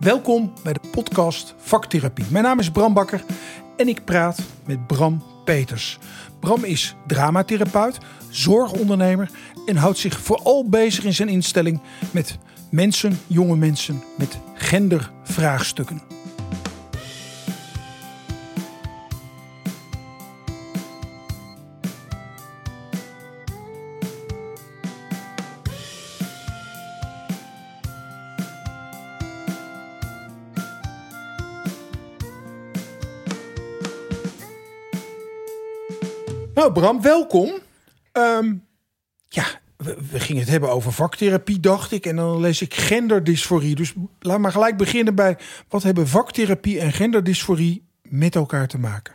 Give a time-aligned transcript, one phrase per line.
[0.00, 2.24] Welkom bij de podcast Vaktherapie.
[2.30, 3.24] Mijn naam is Bram Bakker
[3.76, 5.98] en ik praat met Bram Peters.
[6.40, 7.98] Bram is dramatherapeut,
[8.30, 9.30] zorgondernemer
[9.66, 11.80] en houdt zich vooral bezig in zijn instelling
[12.10, 12.38] met
[12.70, 16.15] mensen, jonge mensen met gendervraagstukken.
[36.66, 37.52] Nou, Bram, welkom.
[38.12, 38.54] Ehm,
[39.28, 39.44] ja,
[39.76, 42.06] we, we gingen het hebben over vaktherapie, dacht ik.
[42.06, 43.74] En dan lees ik genderdysforie.
[43.74, 45.38] Dus laat maar gelijk beginnen bij...
[45.68, 49.14] wat hebben vaktherapie en genderdysforie met elkaar te maken?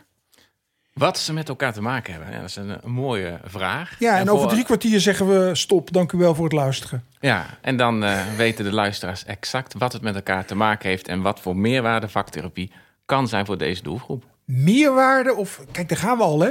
[0.92, 3.96] Wat ze met elkaar te maken hebben, ja, dat is een, een mooie vraag.
[3.98, 5.92] Ja, en, over drie kwartier zeggen we stop.
[5.92, 7.04] Dank u wel voor het luisteren.
[7.20, 11.08] Ja, en dan eh, weten de luisteraars exact wat het met elkaar te maken heeft...
[11.08, 12.72] en wat voor meerwaarde vaktherapie
[13.06, 14.24] kan zijn voor deze doelgroep.
[14.54, 15.64] Meerwaarde of...
[15.70, 16.50] Kijk, daar gaan we al, hè?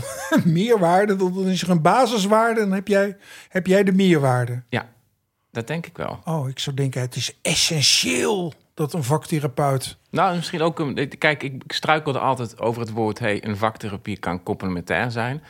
[0.44, 2.60] Meerwaarde, dan is er een basiswaarde.
[2.60, 3.16] Dan heb jij,
[3.48, 4.62] heb jij de meerwaarde.
[4.68, 4.88] Ja,
[5.50, 6.20] dat denk ik wel.
[6.24, 9.96] Oh, ik zou denken, het is essentieel dat een vaktherapeut...
[10.10, 10.78] Nou, misschien ook...
[10.78, 13.18] Een, kijk, ik struikelde altijd over het woord...
[13.18, 15.42] Hey, een vaktherapie kan complementair zijn.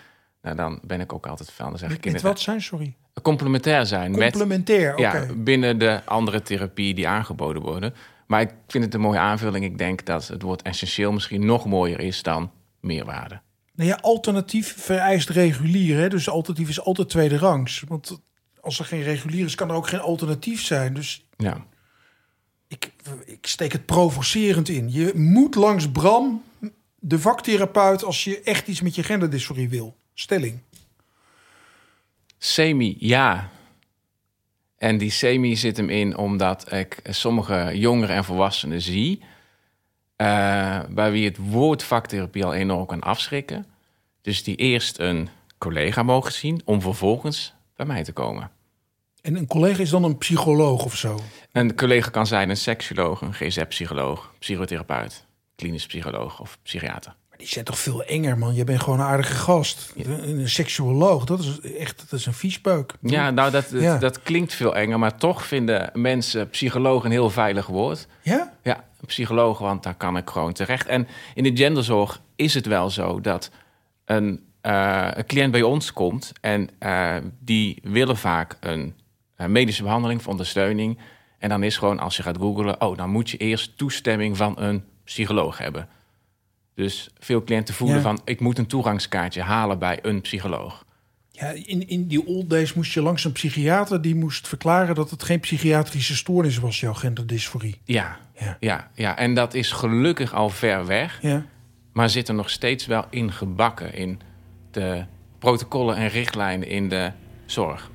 [0.42, 1.68] Nou, dan ben ik ook altijd van.
[1.68, 2.94] Dan zeg ik Met wat zijn, sorry?
[3.22, 4.20] Complementair zijn met...
[4.20, 5.02] Complementair, oké.
[5.02, 7.94] Ja, binnen de andere therapie die aangeboden worden.
[8.32, 9.64] Maar ik vind het een mooie aanvulling.
[9.64, 13.40] Ik denk dat het woord essentieel misschien nog mooier is dan meerwaarde.
[13.74, 15.98] Nou ja, alternatief vereist regulier.
[15.98, 16.08] Hè?
[16.08, 17.84] Dus alternatief is altijd tweede rangs.
[17.88, 18.20] Want
[18.60, 20.94] als er geen regulier is, kan er ook geen alternatief zijn.
[20.94, 21.66] Dus Ja.
[22.68, 22.92] ik,
[23.24, 24.92] ik steek het provocerend in.
[24.92, 26.42] Je moet langs Bram,
[26.98, 29.96] de vaktherapeut, als je echt iets met je genderdysforie wil.
[30.14, 30.58] Stelling.
[32.38, 33.50] Semi, ja.
[34.82, 39.22] En die semi zit hem in omdat ik sommige jongeren en volwassenen zie...
[40.16, 43.66] eh, bij wie het woord vaktherapie al enorm kan afschrikken.
[44.20, 48.50] Dus die eerst een collega mogen zien om vervolgens bij mij te komen.
[49.20, 51.20] En een collega is dan een psycholoog of zo.
[51.52, 57.14] Een collega kan zijn een seksuoloog, een GZ-psycholoog, psychotherapeut, klinisch psycholoog of psychiater.
[57.42, 58.54] Die zijn toch veel enger, man.
[58.54, 59.92] Je bent gewoon een aardige gast.
[59.96, 62.92] Een, een seksuoloog, dat is echt dat is een viespeuk.
[63.00, 63.98] Ja, nou, dat, dat, Ja.
[63.98, 68.06] dat klinkt veel enger, maar toch vinden mensen psycholoog een heel veilig woord.
[68.22, 68.52] Ja?
[68.62, 70.86] Ja, psycholoog, want daar kan ik gewoon terecht.
[70.86, 73.50] En in de genderzorg is het wel zo dat
[74.04, 78.94] een, eh, een cliënt bij ons komt en eh, die willen vaak een,
[79.36, 80.98] eh, medische behandeling of ondersteuning.
[81.38, 84.54] En dan is gewoon, als je gaat googlen, oh, dan moet je eerst toestemming van
[84.58, 85.88] een psycholoog hebben.
[86.74, 88.02] Dus veel cliënten voelen Ja.
[88.02, 90.84] van, ik moet een toegangskaartje halen bij een psycholoog.
[91.30, 94.02] Ja, in, in die old days moest je langs een psychiater...
[94.02, 97.80] die moest verklaren dat het geen psychiatrische stoornis was, jouw genderdysforie.
[97.84, 98.56] Ja, Ja.
[98.60, 99.16] ja, ja.
[99.16, 101.18] En dat is gelukkig al ver weg.
[101.22, 101.46] Ja.
[101.92, 104.20] maar zit er nog steeds wel in gebakken in
[104.70, 105.04] de
[105.38, 107.10] protocollen en richtlijnen in de
[107.46, 107.90] zorg.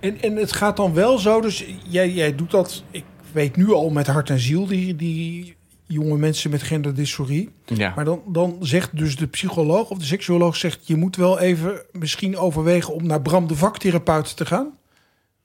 [0.00, 2.82] En, en het gaat dan wel zo, dus jij, jij doet dat...
[2.90, 5.55] Ik weet nu al met hart en ziel, die, die
[5.86, 7.50] jonge mensen met genderdysforie.
[7.64, 10.56] Ja, Maar dan, dan zegt dus de psycholoog of de seksuoloog...
[10.56, 14.78] zegt je moet wel even misschien overwegen om naar Bram de vaktherapeut te gaan.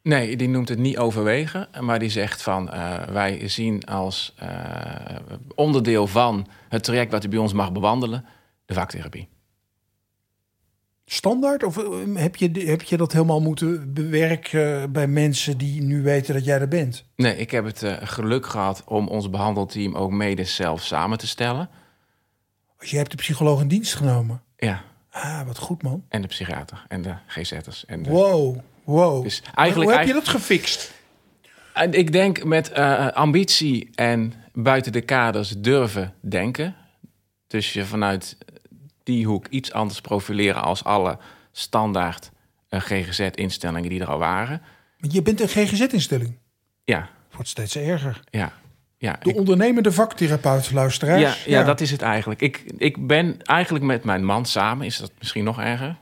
[0.01, 4.50] nee, die noemt het niet overwegen, maar die zegt van eh, wij zien als eh,
[5.56, 8.25] onderdeel van het traject wat u bij ons mag bewandelen,
[8.66, 9.28] de vaktherapie.
[11.14, 11.64] Standaard?
[11.64, 16.34] Of eh, heb je, heb je dat helemaal moeten bewerken bij mensen die nu weten
[16.34, 17.06] dat jij er bent?
[17.16, 21.28] Nee, ik heb het eh, geluk gehad om ons behandelteam ook mede zelf samen te
[21.28, 21.70] stellen.
[22.78, 24.42] Als je hebt de psycholoog in dienst genomen.
[24.58, 26.04] Ja, Ah, wat goed man.
[26.10, 27.86] en de psychiater en de GZ'ers.
[27.86, 28.10] En de...
[28.10, 29.24] Wow, wow.
[29.24, 30.92] Dus eigenlijk, Hoe heb je dat gefixt?
[31.74, 36.76] En ik denk met eh, ambitie en buiten de kaders durven denken.
[37.48, 38.38] Dus je vanuit
[39.03, 41.17] die hoek iets anders profileren als alle
[41.51, 42.31] standaard
[42.69, 44.62] eh, GGZ-instellingen die er al waren.
[44.97, 46.38] Je bent een GGZ-instelling.
[46.84, 48.19] Ja, wordt steeds erger.
[48.29, 48.51] ja,
[48.98, 49.18] ja.
[49.24, 51.44] De ik- ondernemende vaktherapeut, ja, luisteraars.
[51.45, 52.42] ja, dat is het eigenlijk.
[52.42, 55.95] Ik, ik ben eigenlijk met mijn man samen, is dat misschien nog erger?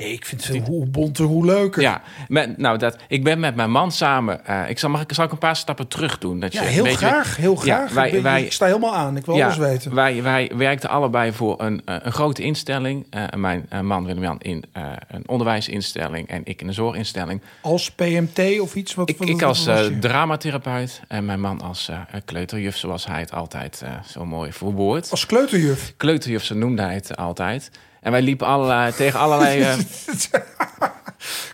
[0.00, 1.82] Nee, ik vind het hoe bonter, hoe leuker.
[1.82, 4.46] Ja, met, nou, dat, ik ben met mijn man samen.
[4.46, 6.40] eh, ik zal, mag ik, zal ik een paar stappen terug doen?
[6.40, 7.92] Dat Ja, je heel weet- graag, heel Ja, graag.
[7.92, 9.16] wij- ik, ben- wij- ik sta helemaal aan.
[9.16, 9.94] Ik wil alles weten.
[9.94, 13.06] Wij, wij werkten allebei voor een, eh, een grote instelling.
[13.10, 14.64] Eh, mijn man Willem-Jan in
[15.08, 17.40] een onderwijsinstelling en ik in een zorginstelling.
[17.60, 18.94] Als PMT of iets?
[18.94, 19.68] Wat, Ik, wat- ik als
[20.00, 21.90] dramatherapeut en mijn man als
[22.24, 25.10] kleuterjuf, zoals hij het altijd zo mooi verwoordt.
[25.10, 25.92] Als kleuterjuf.
[25.96, 27.70] Kleuterjuf, zo noemde hij het altijd.
[28.00, 29.60] En wij liepen allerlei, tegen allerlei...
[29.60, 29.78] eh,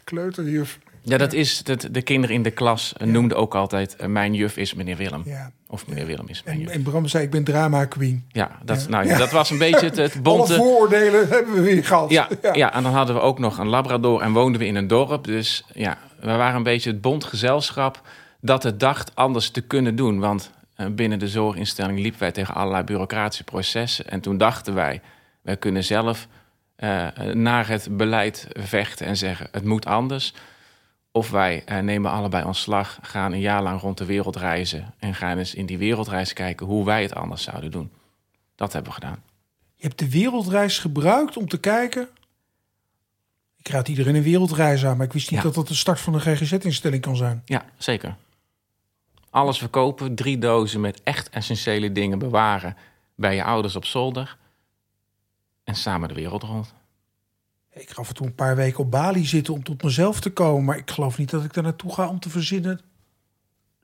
[0.05, 0.79] Kleuterjuf.
[1.09, 4.35] Ja, dat is dat de kinderen in de klas eh, noemden ook altijd eh, mijn
[4.35, 5.23] juf is meneer Willem.
[5.25, 5.51] Ja.
[5.69, 6.73] Of meneer Willem is mijn En, juf.
[6.73, 8.25] en Bram zei, ik ben drama queen.
[8.29, 8.89] Ja, dat, Ja.
[8.89, 10.55] Nou, ja, dat was een beetje het, het Alle bonte...
[10.55, 12.11] vooroordelen hebben we weer gehad.
[12.11, 12.73] Ja, ja.
[12.73, 15.25] en dan hadden we ook nog een labrador en woonden we in een dorp.
[15.25, 18.03] Dus ja, we waren een beetje het bond gezelschap
[18.41, 20.19] dat het dacht anders te kunnen doen.
[20.21, 20.51] Want
[20.91, 24.09] binnen de zorginstelling liepen wij tegen allerlei bureaucratische processen.
[24.09, 25.01] En toen dachten wij,
[25.43, 26.29] wij kunnen zelf
[26.77, 30.35] eh, naar het beleid vechten en zeggen het moet anders.
[31.11, 34.95] Of wij eh, nemen allebei ontslag, gaan een jaar lang rond de wereld reizen...
[34.99, 37.91] en gaan eens in die wereldreis kijken hoe wij het anders zouden doen.
[38.55, 39.23] Dat hebben we gedaan.
[39.75, 42.09] Je hebt de wereldreis gebruikt om te kijken.
[43.57, 45.45] Ik raad iedereen een wereldreis aan, maar ik wist niet Ja.
[45.47, 47.43] dat dat de start van een GGZ-instelling kan zijn.
[47.45, 48.17] Ja, zeker.
[49.31, 52.77] Alles verkopen, drie dozen met echt essentiële dingen bewaren
[53.15, 54.37] bij je ouders op zolder.
[55.67, 56.75] En samen de wereld rond.
[57.73, 60.33] Ik ga af en toe een paar weken op Bali zitten om tot mezelf te
[60.33, 62.81] komen, maar ik geloof niet dat ik daar naartoe ga om te verzinnen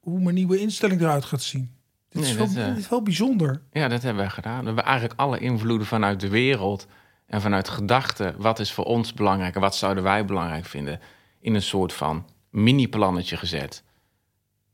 [0.00, 1.74] hoe mijn nieuwe instelling eruit gaat zien.
[2.08, 3.62] Dit, is, Nee, wel, dat, eh, dit is wel bijzonder.
[3.72, 4.60] Ja, dat hebben we gedaan.
[4.60, 6.86] We hebben eigenlijk alle invloeden vanuit de wereld
[7.26, 8.34] en vanuit gedachten.
[8.38, 11.00] Wat is voor ons belangrijk en wat zouden wij belangrijk vinden?
[11.40, 13.84] In een soort van mini-plannetje gezet.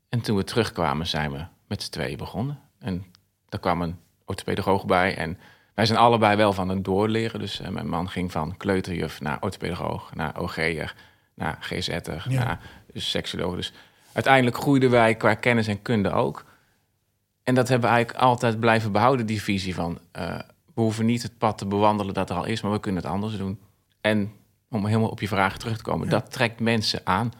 [0.09, 2.59] En toen we terugkwamen, zijn we met z'n tweeën begonnen.
[2.79, 3.05] En
[3.49, 5.15] daar kwam een orthopedagoog bij.
[5.15, 5.37] En
[5.79, 7.39] wij zijn allebei wel van het doorleren.
[7.39, 10.95] Dus eh, mijn man ging van kleuterjuf naar orthopedagoog, naar OG'er,
[11.33, 12.43] naar GZ'er, Ja.
[12.43, 12.59] naar
[12.93, 13.55] dus seksuoloog.
[13.55, 13.73] Dus
[14.11, 16.45] uiteindelijk groeiden wij qua kennis en kunde ook.
[17.43, 19.99] En dat hebben we eigenlijk altijd blijven behouden, die visie van...
[20.11, 20.39] eh,
[20.73, 23.11] we hoeven niet het pad te bewandelen dat er al is, maar we kunnen het
[23.11, 23.59] anders doen.
[24.01, 24.31] En
[24.69, 26.11] om helemaal op je vraag terug te komen, Ja.
[26.11, 27.31] dat trekt mensen aan.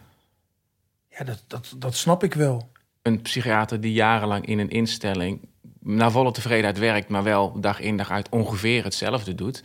[1.08, 2.72] Ja, dat, dat, dat snap ik wel.
[3.02, 5.48] Een psychiater die jarenlang in een instelling
[5.80, 9.62] naar volle tevredenheid werkt, maar wel dag in dag uit ongeveer hetzelfde doet.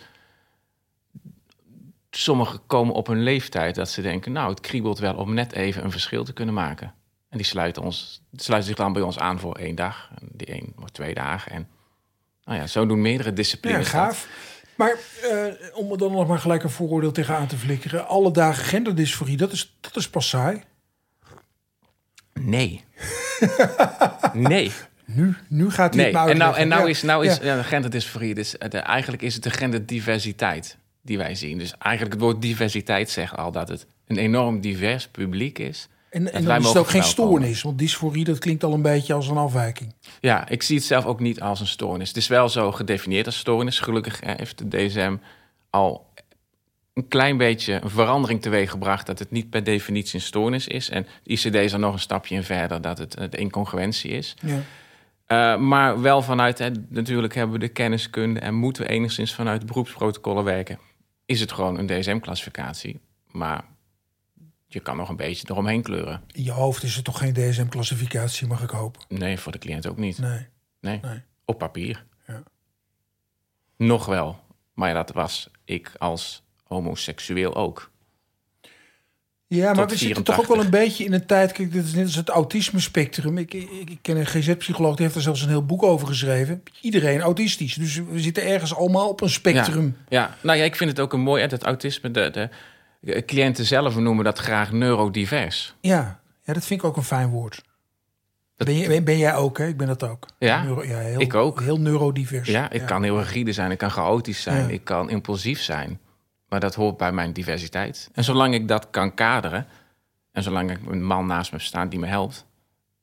[2.10, 5.84] Sommigen komen op een leeftijd dat ze denken, nou, het kriebelt wel om net even
[5.84, 6.94] een verschil te kunnen maken.
[7.30, 10.48] En die sluiten, ons, sluiten zich dan bij ons aan voor één dag, en die
[10.48, 11.52] één of twee dagen.
[11.52, 11.68] En
[12.44, 13.92] nou ja, zo doen meerdere Ja, disciplines.
[13.92, 14.02] dat.
[14.02, 14.28] gaaf.
[14.76, 14.96] Maar
[15.32, 18.08] eh, om er dan nog maar gelijk een vooroordeel tegenaan te flikkeren.
[18.08, 20.64] Alle dagen genderdysforie, dat is, dat is pas saai.
[22.34, 22.84] Nee.
[24.34, 24.72] nee.
[25.06, 26.88] Nu, nu gaat hij Nee, het en nou, en nou Ja.
[26.90, 27.62] is, nou is Ja.
[27.62, 31.57] genderdysforie, dus, eh, eigenlijk is het de genderdiversiteit die wij zien.
[31.57, 35.88] Dus eigenlijk het woord diversiteit zegt al dat het een enorm divers publiek is.
[36.10, 37.62] En, en dan is het ook geen stoornis.
[37.62, 39.94] Want dysforie, dat klinkt al een beetje als een afwijking.
[40.19, 42.07] Ja, ik zie het zelf ook niet als een stoornis.
[42.07, 43.80] Het is wel zo gedefinieerd als stoornis.
[43.80, 45.16] Gelukkig eh, heeft de DSM
[45.69, 46.06] al
[46.94, 49.06] een klein beetje een verandering teweeggebracht...
[49.06, 50.90] dat het niet per definitie een stoornis is.
[50.90, 54.12] En de ICD is er nog een stapje in verder dat het eh, de incongruentie
[54.12, 54.36] is.
[54.42, 54.60] Ja.
[55.27, 59.66] Uh, maar wel vanuit, hè, natuurlijk hebben we de kenniskunde en moeten we enigszins vanuit
[59.66, 60.80] beroepsprotocollen werken.
[61.25, 63.00] Is het gewoon een DSM-classificatie,
[63.31, 63.63] maar
[64.68, 66.22] je kan nog een beetje eromheen kleuren.
[66.31, 69.01] In je hoofd is het toch geen DSM-classificatie, mag ik hopen?
[69.07, 70.18] Nee, voor de cliënt ook niet.
[70.18, 70.48] Nee,
[70.81, 71.00] Nee.
[71.01, 71.22] nee.
[71.45, 72.06] op papier.
[72.28, 72.44] Ja.
[73.78, 74.39] Nog wel,
[74.74, 77.92] maar ja, dat was ik als homoseksueel ook.
[79.47, 80.56] Ja, maar we zitten toch ook 84.
[80.56, 81.51] wel een beetje in een tijd.
[81.51, 83.38] Kijk, dit is net als het autisme-spectrum.
[83.38, 86.63] Ik, ik, ik ken een GZ-psycholoog, die heeft er zelfs een heel boek over geschreven.
[86.81, 87.74] Iedereen autistisch.
[87.74, 89.97] Dus we zitten ergens allemaal op een spectrum.
[90.09, 92.50] Ja, nou ja, ik vind het ook een mooi, dat autisme, de, de,
[93.00, 95.75] de cliënten zelf noemen dat graag neurodivers.
[95.81, 97.62] Ja, ja dat vind ik ook een fijn woord.
[98.57, 99.68] Dat- Ben, je, ben jij ook, hè?
[99.68, 100.27] Ik ben dat ook.
[100.39, 101.61] Ja, Neuro- ja heel, ik ook.
[101.61, 102.49] Heel neurodivers.
[102.49, 104.73] Ja, ik kan heel rigide zijn, ik kan chaotisch zijn, Ja.
[104.73, 105.99] ik kan impulsief zijn.
[106.56, 108.09] Maar dat hoort bij mijn diversiteit.
[108.14, 109.68] En zolang ik dat kan kaderen,
[110.31, 112.45] en zolang ik een man naast me staan die me helpt,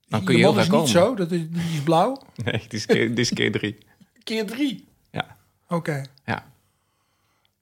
[0.09, 0.85] dan kun je, je heel is komen.
[0.85, 2.23] niet zo, dat is, die is blauw.
[2.45, 3.79] Nee, die is keer, die is keer drie.
[4.25, 4.89] Keer drie.
[5.11, 5.37] Ja,
[5.69, 6.03] Oké.
[6.25, 6.47] ja.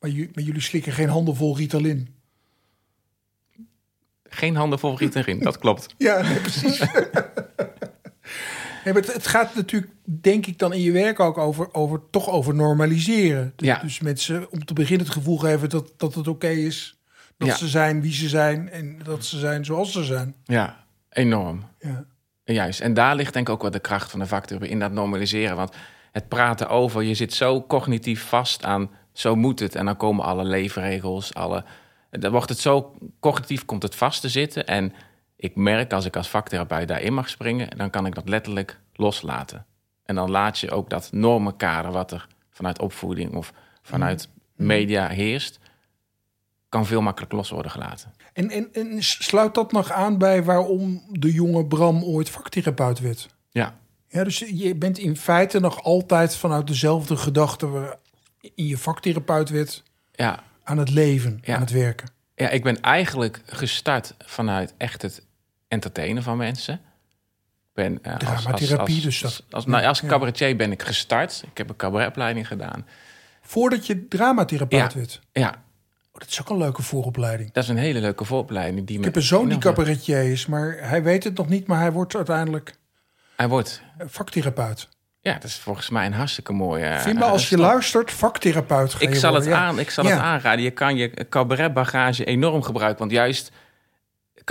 [0.01, 2.15] Maar, ju- maar jullie slikken geen handenvol Ritalin.
[4.25, 5.95] Geen handen vol erin, dat klopt.
[5.99, 6.79] Ja, nee, precies.
[8.85, 12.01] nee, maar het, het gaat natuurlijk, denk ik, dan in je werk ook over, over
[12.11, 13.53] toch over normaliseren.
[13.57, 13.79] Dus, Ja.
[13.83, 16.99] dus mensen om te beginnen het gevoel geven dat, dat het oké is.
[17.39, 17.57] Dat Ja.
[17.57, 20.35] ze zijn wie ze zijn en dat ze zijn zoals ze zijn.
[20.45, 21.65] Ja, enorm.
[21.79, 22.05] Ja.
[22.45, 24.93] Juist, en daar ligt denk ik ook wel de kracht van de vaktherapie in dat
[24.93, 25.57] normaliseren.
[25.57, 25.75] Want
[26.13, 29.75] het praten over, je zit zo cognitief vast aan, zo moet het.
[29.75, 31.65] En dan komen alle leefregels, alle...
[32.11, 34.67] Dan wordt het zo, cognitief komt het vast te zitten.
[34.67, 34.93] En
[35.41, 37.77] ik merk, als ik als vaktherapeut daarin mag springen...
[37.77, 39.67] dan kan ik dat letterlijk loslaten.
[40.05, 45.59] En dan laat je ook dat normenkader wat er vanuit opvoeding of vanuit media heerst...
[46.69, 48.13] kan veel makkelijk los worden gelaten.
[48.33, 53.29] En, en, en sluit dat nog aan bij waarom de jonge Bram ooit vaktherapeut werd?
[53.51, 53.79] Ja,
[54.09, 57.97] Ja, dus je bent in feite nog altijd vanuit dezelfde gedachte waar
[58.55, 59.83] in je vaktherapeut werd
[60.13, 61.55] ja, aan het leven, Ja.
[61.55, 62.11] aan het werken.
[62.35, 65.23] Ja, ik ben eigenlijk gestart vanuit echt het
[65.75, 66.81] entertainen van mensen.
[67.75, 70.83] Ben uh, als, Dramatherapie, als, dus dat- als, als, ja, nou, als cabaretier ben ik
[70.83, 71.43] gestart.
[71.51, 72.87] Ik heb een cabaretopleiding gedaan.
[73.43, 74.99] Voordat je dramatherapeut Ja.
[74.99, 75.21] werd.
[75.33, 75.55] Ja,
[76.13, 77.53] Oh, dat is ook een leuke vooropleiding.
[77.53, 78.87] dat is een hele leuke vooropleiding.
[78.87, 81.79] Die Ik heb een zoon die cabaretier is, maar hij weet het nog niet, maar
[81.81, 82.75] hij wordt uiteindelijk
[83.37, 83.83] Hij wordt...
[83.99, 84.89] eh, vaktherapeut.
[85.21, 86.85] Ja, dat is volgens mij een hartstikke mooie...
[86.85, 87.59] eh, Vind me als je stap.
[87.71, 89.57] luistert, vaktherapeut Ik zal, het ja.
[89.59, 90.11] aan, ik zal Ja.
[90.11, 90.65] het aanraden.
[90.65, 92.99] Je kan je cabaretbagage enorm gebruiken.
[92.99, 93.51] Want juist,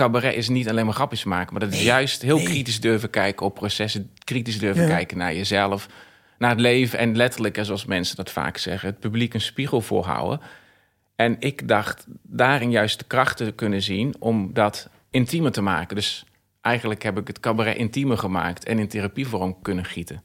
[0.00, 1.52] cabaret is niet alleen maar grapjes maken.
[1.52, 2.44] Maar dat is juist heel nee.
[2.44, 4.10] kritisch durven kijken op processen.
[4.24, 4.88] Kritisch durven Ja.
[4.88, 5.88] kijken naar jezelf.
[6.38, 6.98] Naar het leven.
[6.98, 8.88] En letterlijk, zoals mensen dat vaak zeggen...
[8.88, 10.40] het publiek een spiegel voorhouden.
[11.16, 14.14] En ik dacht daarin juist de krachten te kunnen zien...
[14.18, 15.96] om dat intiemer te maken.
[15.96, 16.24] Dus
[16.60, 18.64] eigenlijk heb ik het cabaret intiemer gemaakt...
[18.64, 20.22] en in therapievorm kunnen gieten.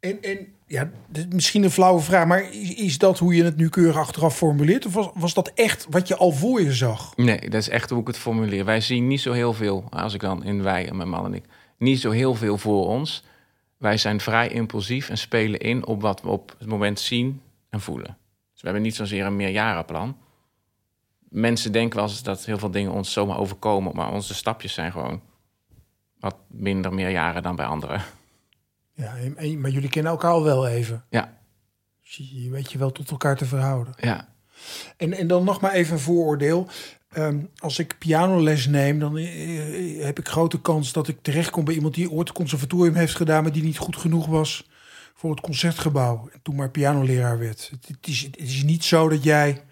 [0.00, 0.90] En, en ja,
[1.28, 4.86] misschien een flauwe vraag, maar is, is dat hoe je het nu keurig achteraf formuleert?
[4.86, 7.16] Of was, was dat echt wat je al voor je zag?
[7.16, 8.64] Nee, dat is echt hoe ik het formuleer.
[8.64, 11.34] Wij zien niet zo heel veel, als ik dan in wij en mijn man en
[11.34, 11.44] ik,
[11.78, 13.24] niet zo heel veel voor ons.
[13.78, 17.40] Wij zijn vrij impulsief en spelen in op wat we op het moment zien
[17.70, 18.16] en voelen.
[18.52, 20.16] Dus we hebben niet zozeer een meerjarenplan.
[21.28, 24.92] Mensen denken wel eens dat heel veel dingen ons zomaar overkomen, maar onze stapjes zijn
[24.92, 25.20] gewoon
[26.18, 28.02] wat minder meerjaren dan bij anderen.
[28.94, 31.04] Ja, en- maar jullie kennen elkaar al wel even.
[31.10, 31.38] Ja,
[32.02, 33.94] Dus je weet je wel tot elkaar te verhouden.
[34.00, 34.28] ja,
[34.96, 36.68] En, en dan nog maar even een vooroordeel.
[37.10, 41.74] Ehm, als ik pianoles neem, dan eh, heb ik grote kans dat ik terechtkom bij
[41.74, 44.68] iemand die ooit het conservatorium heeft gedaan, maar die niet goed genoeg was
[45.14, 46.28] voor het concertgebouw.
[46.32, 47.68] En toen maar pianoleraar werd.
[47.70, 49.62] Het, het is, het is niet zo dat jij,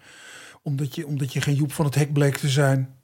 [0.61, 2.95] omdat je, omdat je geen Joep van het Hek bleek te zijn.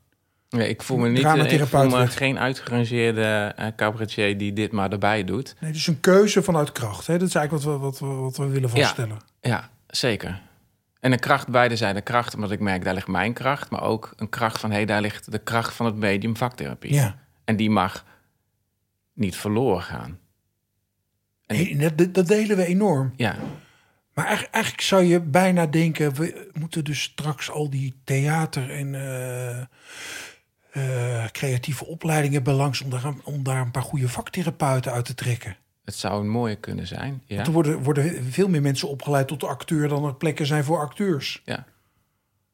[0.49, 1.51] Nee, ik voel me niet.
[1.51, 5.55] Ik voel me geen uitgerangeerde eh, cabaretier die dit maar erbij doet.
[5.59, 7.07] Nee, dus een keuze vanuit kracht.
[7.07, 7.17] Hè?
[7.17, 9.17] Dat is eigenlijk wat we, wat, we, wat we willen vaststellen.
[9.41, 10.41] Ja, zeker.
[10.99, 13.69] En een kracht, beide zijn de kracht, omdat ik merk, daar ligt mijn kracht.
[13.69, 16.93] Maar ook een kracht van, hé, hey, daar ligt de kracht van het medium vaktherapie.
[16.93, 17.19] Ja.
[17.45, 18.05] En die mag
[19.13, 20.19] niet verloren gaan.
[21.45, 23.13] En Hey, dat, dat- delen we enorm.
[23.15, 23.35] Ja,
[24.13, 28.95] Maar eigenlijk, eigenlijk zou je bijna denken, we moeten dus straks al die theater en
[28.95, 29.65] eh,
[30.71, 35.15] eh, creatieve opleidingen belangs om daar, een- om daar een paar goede vaktherapeuten uit te
[35.15, 35.57] trekken.
[35.85, 37.21] het zou een mooie kunnen zijn.
[37.25, 40.63] Ja, Want er worden, worden veel meer mensen opgeleid tot acteur dan er plekken zijn
[40.63, 41.41] voor acteurs.
[41.45, 41.65] ja.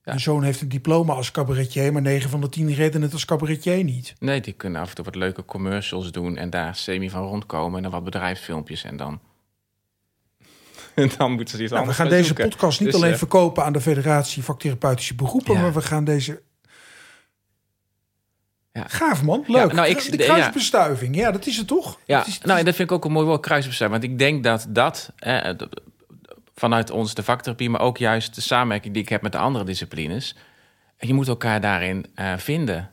[0.03, 0.11] Ja.
[0.11, 3.25] Mijn zoon heeft een diploma als cabaretier, maar 9 van de 10 redden het als
[3.25, 4.13] cabaretier niet.
[4.19, 7.75] Nee, die kunnen af en toe wat leuke commercials doen en daar semi van rondkomen.
[7.77, 9.19] En dan wat bedrijfsfilmpjes en dan...
[10.95, 12.49] en dan moeten ze iets Nou, we anders gaan gaan deze zoeken.
[12.49, 15.61] podcast niet Dus, alleen eh, verkopen aan de Federatie Vaktherapeutische Beroepen, Ja.
[15.61, 16.41] maar we gaan deze...
[18.75, 18.83] Ja.
[18.87, 19.73] Gaaf man, leuk.
[19.73, 21.31] nou, ik- de kruisbestuiving, ja.
[21.31, 21.99] dat is het toch?
[22.05, 24.01] Ja, is- het nou, en dat vind ik ook een mooi woord, kruisbestuiving.
[24.01, 25.49] Want ik denk dat dat, eh,
[26.55, 27.69] vanuit ons de vaktherapie...
[27.69, 30.35] maar ook juist de samenwerking die ik heb met de andere disciplines...
[30.97, 32.89] je moet elkaar daarin eh, vinden.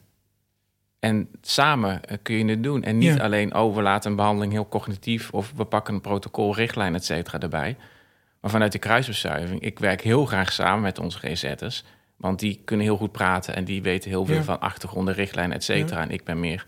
[0.98, 2.82] En samen eh, kun je het doen.
[2.82, 3.22] En niet Ja.
[3.24, 5.30] alleen, oh, we laten een behandeling heel cognitief...
[5.30, 7.76] of we pakken een protocol, richtlijn, et cetera, erbij.
[8.40, 11.84] Maar vanuit de kruisbestuiving, ik werk heel graag samen met onze resetters...
[12.22, 14.42] want die kunnen heel goed praten en die weten heel veel Ja.
[14.42, 16.00] van achtergronden, richtlijnen, et cetera.
[16.02, 16.66] En ik ben meer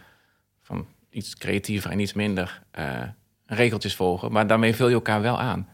[0.62, 3.02] van iets creatiever en iets minder eh,
[3.46, 4.32] regeltjes volgen.
[4.32, 5.68] Maar daarmee vul je elkaar wel aan.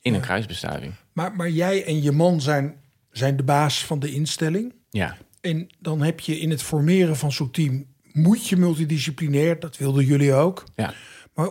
[0.00, 0.92] In een kruisbestuiving.
[1.12, 2.74] Maar, maar jij en je man zijn,
[3.10, 4.74] zijn de baas van de instelling.
[4.90, 7.86] Ja, En dan heb je in het formeren van zo'n team...
[8.12, 10.64] moet je multidisciplinair, dat wilden jullie ook.
[10.76, 10.94] ja.
[11.34, 11.50] Maar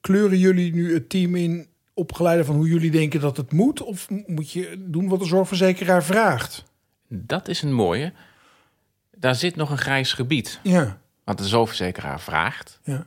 [0.00, 1.66] kleuren jullie nu het team in
[2.00, 3.82] opgeleide van hoe jullie denken dat het moet?
[3.82, 6.64] Of moet je doen wat de zorgverzekeraar vraagt?
[7.08, 8.12] dat is een mooie.
[9.16, 10.60] Daar zit nog een grijs gebied.
[10.62, 12.80] Ja, Want de zorgverzekeraar vraagt.
[12.84, 13.06] ja.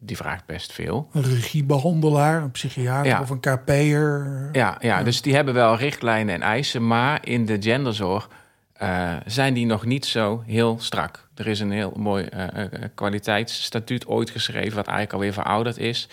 [0.00, 1.08] Die vraagt best veel.
[1.12, 3.20] Een regiebehandelaar, een psychiater Ja.
[3.20, 4.48] of een KP'er.
[4.52, 6.86] Ja, ja, dus die hebben wel richtlijnen en eisen.
[6.86, 8.28] Maar in de genderzorg
[8.72, 11.28] eh, zijn die nog niet zo heel strak.
[11.34, 14.76] Er is een heel mooi eh, eh, kwaliteitsstatuut ooit geschreven...
[14.76, 16.08] wat eigenlijk alweer verouderd is.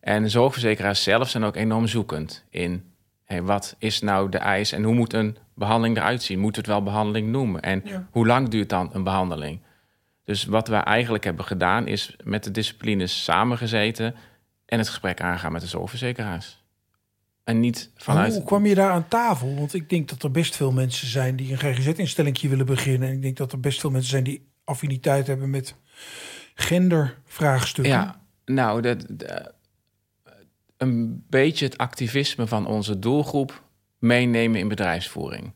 [0.00, 2.84] En de zorgverzekeraars zelf zijn ook enorm zoekend in...
[3.24, 6.38] Hey, wat is nou de eis en hoe moet een behandeling eruit zien?
[6.38, 7.60] Moet het wel behandeling noemen?
[7.60, 8.06] En Ja.
[8.10, 9.60] hoe lang duurt dan een behandeling?
[10.24, 11.86] Dus wat wij eigenlijk hebben gedaan...
[11.86, 14.14] is met de disciplines samengezeten...
[14.66, 16.62] en het gesprek aangaan met de zorgverzekeraars.
[17.44, 18.34] En niet vanuit...
[18.34, 19.54] Hoe kwam je daar aan tafel?
[19.54, 23.08] Want ik denk dat er best veel mensen zijn die een GGZ-instelling willen beginnen.
[23.08, 25.74] En ik denk dat er best veel mensen zijn die affiniteit hebben met
[26.54, 27.92] gendervraagstukken.
[27.92, 29.52] Ja, nou, dat, dat-
[30.80, 33.62] een beetje het activisme van onze doelgroep
[33.98, 35.52] meenemen in bedrijfsvoering.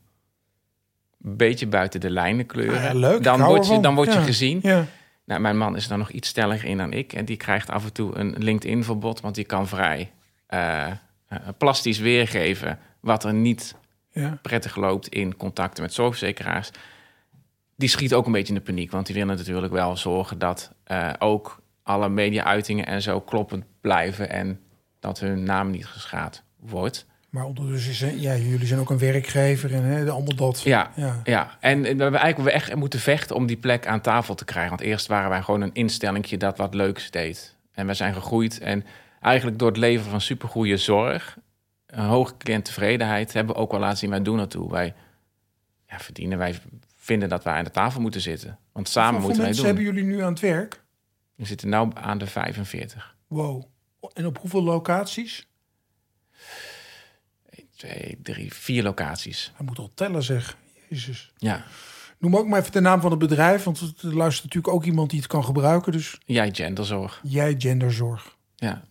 [1.21, 2.77] Een beetje buiten de lijnen kleuren.
[2.77, 3.17] Ah, ja, leuk.
[3.17, 4.25] Ik Dan word je, dan word je Ja.
[4.25, 4.59] gezien.
[4.61, 4.85] Ja.
[5.25, 7.13] Nou, mijn man is er nog iets stelliger in dan ik.
[7.13, 10.11] En die krijgt af en toe een LinkedIn-verbod, want die kan vrij
[10.47, 10.95] eh, eh,
[11.57, 13.75] plastisch weergeven wat er niet
[14.41, 16.71] prettig loopt in contacten met zorgverzekeraars,
[17.75, 18.91] die schiet ook een beetje in de paniek.
[18.91, 24.29] Want die willen natuurlijk wel zorgen dat eh, ook alle media-uitingen en zo kloppend blijven
[24.29, 24.59] en
[25.05, 27.05] dat hun naam niet geschaad wordt.
[27.29, 30.61] Maar ondertussen is, ja, jullie zijn ook een werkgever en hè, allemaal dat.
[30.61, 31.21] Ja, Ja.
[31.23, 31.57] ja.
[31.59, 34.69] en we hebben eigenlijk we echt moeten vechten om die plek aan tafel te krijgen.
[34.69, 37.55] Want eerst waren wij gewoon een instellingje dat wat leuks deed.
[37.71, 38.85] En we zijn gegroeid en
[39.21, 41.37] eigenlijk door het leveren van supergoeie zorg,
[41.87, 44.71] een hoge cliënttevredenheid, hebben we ook wel laten zien wij doen naartoe.
[44.71, 44.93] Wij
[45.89, 46.55] ja, verdienen, wij
[46.95, 48.57] vinden dat wij aan de tafel moeten zitten.
[48.71, 49.75] Want samen Hoeveel moeten wij mensen doen.
[49.75, 50.83] hebben jullie nu aan het werk?
[51.35, 53.15] We zitten nu aan de 45.
[53.27, 53.63] Wow.
[54.13, 55.47] En op hoeveel locaties?
[57.49, 59.51] 1, 2, 3, vier locaties.
[59.55, 60.57] Hij moet al tellen, zeg.
[60.89, 61.31] Jezus.
[61.37, 61.63] Ja,
[62.19, 65.09] Noem ook maar even de naam van het bedrijf, want er luistert natuurlijk ook iemand
[65.09, 65.91] die het kan gebruiken.
[65.91, 67.19] Dus jij genderzorg.
[67.23, 68.21] jijgenderzorg.nl,
[68.55, 68.81] Ja,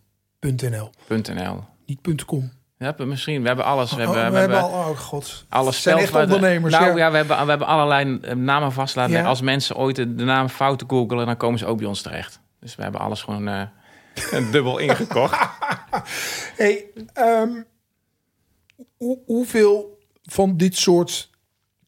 [1.35, 1.64] .nl.
[1.87, 2.52] niet .com.
[2.78, 3.40] Ja, misschien.
[3.42, 3.90] We hebben alles.
[3.94, 5.44] We Oh, hebben, we hebben al, oh god.
[5.49, 6.73] alle Het zijn echt ondernemers.
[6.75, 6.97] Nou ja.
[6.97, 9.16] ja, we, hebben, we hebben allerlei eh, namen vast laten Ja.
[9.16, 9.30] leggen.
[9.30, 12.40] Als mensen ooit de, de naam fouten googelen, dan komen ze ook bij ons terecht.
[12.61, 13.49] Dus we hebben alles gewoon
[14.14, 15.38] eh, dubbel ingekocht.
[16.56, 17.62] Hey, ehm,
[18.97, 21.30] hoe- hoeveel van dit soort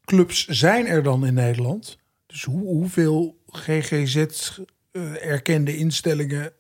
[0.04, 1.99] clubs zijn er dan in Nederland?
[2.26, 6.52] Dus hoe, hoeveel GGZ-erkende instellingen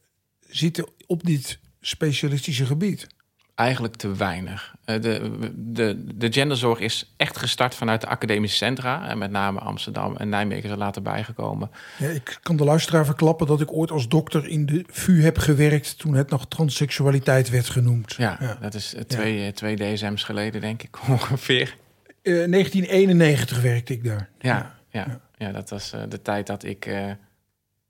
[0.48, 3.06] zitten op dit specialistische gebied?
[3.56, 4.74] Eigenlijk te weinig.
[4.84, 9.08] Eh, De, de, de genderzorg is echt gestart vanuit de academische centra.
[9.08, 11.70] En met name Amsterdam en Nijmegen is er later bijgekomen.
[11.98, 15.38] Ja, ik kan de luisteraar verklappen dat ik ooit als dokter in de VU heb
[15.38, 18.14] gewerkt toen het nog transseksualiteit werd genoemd.
[18.18, 18.58] Ja, Ja.
[18.60, 21.76] dat is eh, twee, eh, twee DSM's geleden, denk ik ongeveer.
[22.22, 24.28] Eh, 1991 werkte ik daar.
[24.38, 25.52] Ja, ja, ja.
[25.52, 27.04] dat was eh, de tijd dat ik eh,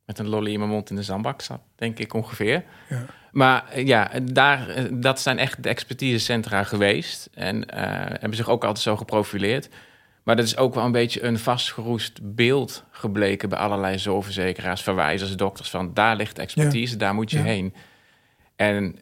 [0.04, 2.64] met een lolly in mijn mond in de zandbak zat, denk ik ongeveer.
[2.88, 3.04] Ja.
[3.36, 7.28] Maar eh, ja, daar, eh, dat zijn echt de expertisecentra geweest.
[7.34, 7.82] En eh,
[8.20, 9.68] hebben zich ook altijd zo geprofileerd.
[10.22, 15.36] Maar dat is ook wel een beetje een vastgeroest beeld gebleken bij allerlei zorgverzekeraars, verwijzers,
[15.36, 15.70] dokters.
[15.70, 17.44] Van daar ligt expertise, daar moet je Ja.
[17.44, 17.74] heen.
[18.56, 18.98] En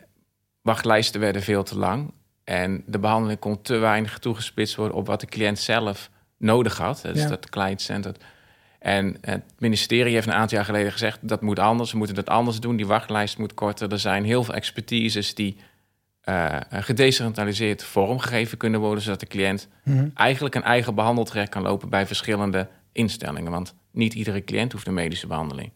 [0.63, 2.13] wachtlijsten werden veel te lang.
[2.45, 7.01] En de behandeling kon te weinig toegespitst worden op wat de cliënt zelf nodig had.
[7.03, 7.29] Dus Ja.
[7.29, 8.25] dat client-centered.
[8.85, 11.19] En het ministerie heeft een aantal jaar geleden gezegd...
[11.29, 12.77] dat moet anders, we moeten dat anders doen.
[12.77, 13.93] Die wachtlijst moet korter.
[13.93, 15.57] Er zijn heel veel expertises die
[16.21, 19.03] eh, gedecentraliseerd vormgegeven kunnen worden...
[19.05, 20.09] zodat de cliënt Mhm.
[20.15, 21.89] eigenlijk een eigen behandeltraject kan lopen...
[21.89, 23.51] bij verschillende instellingen.
[23.51, 25.73] Want niet iedere cliënt hoeft een medische behandeling.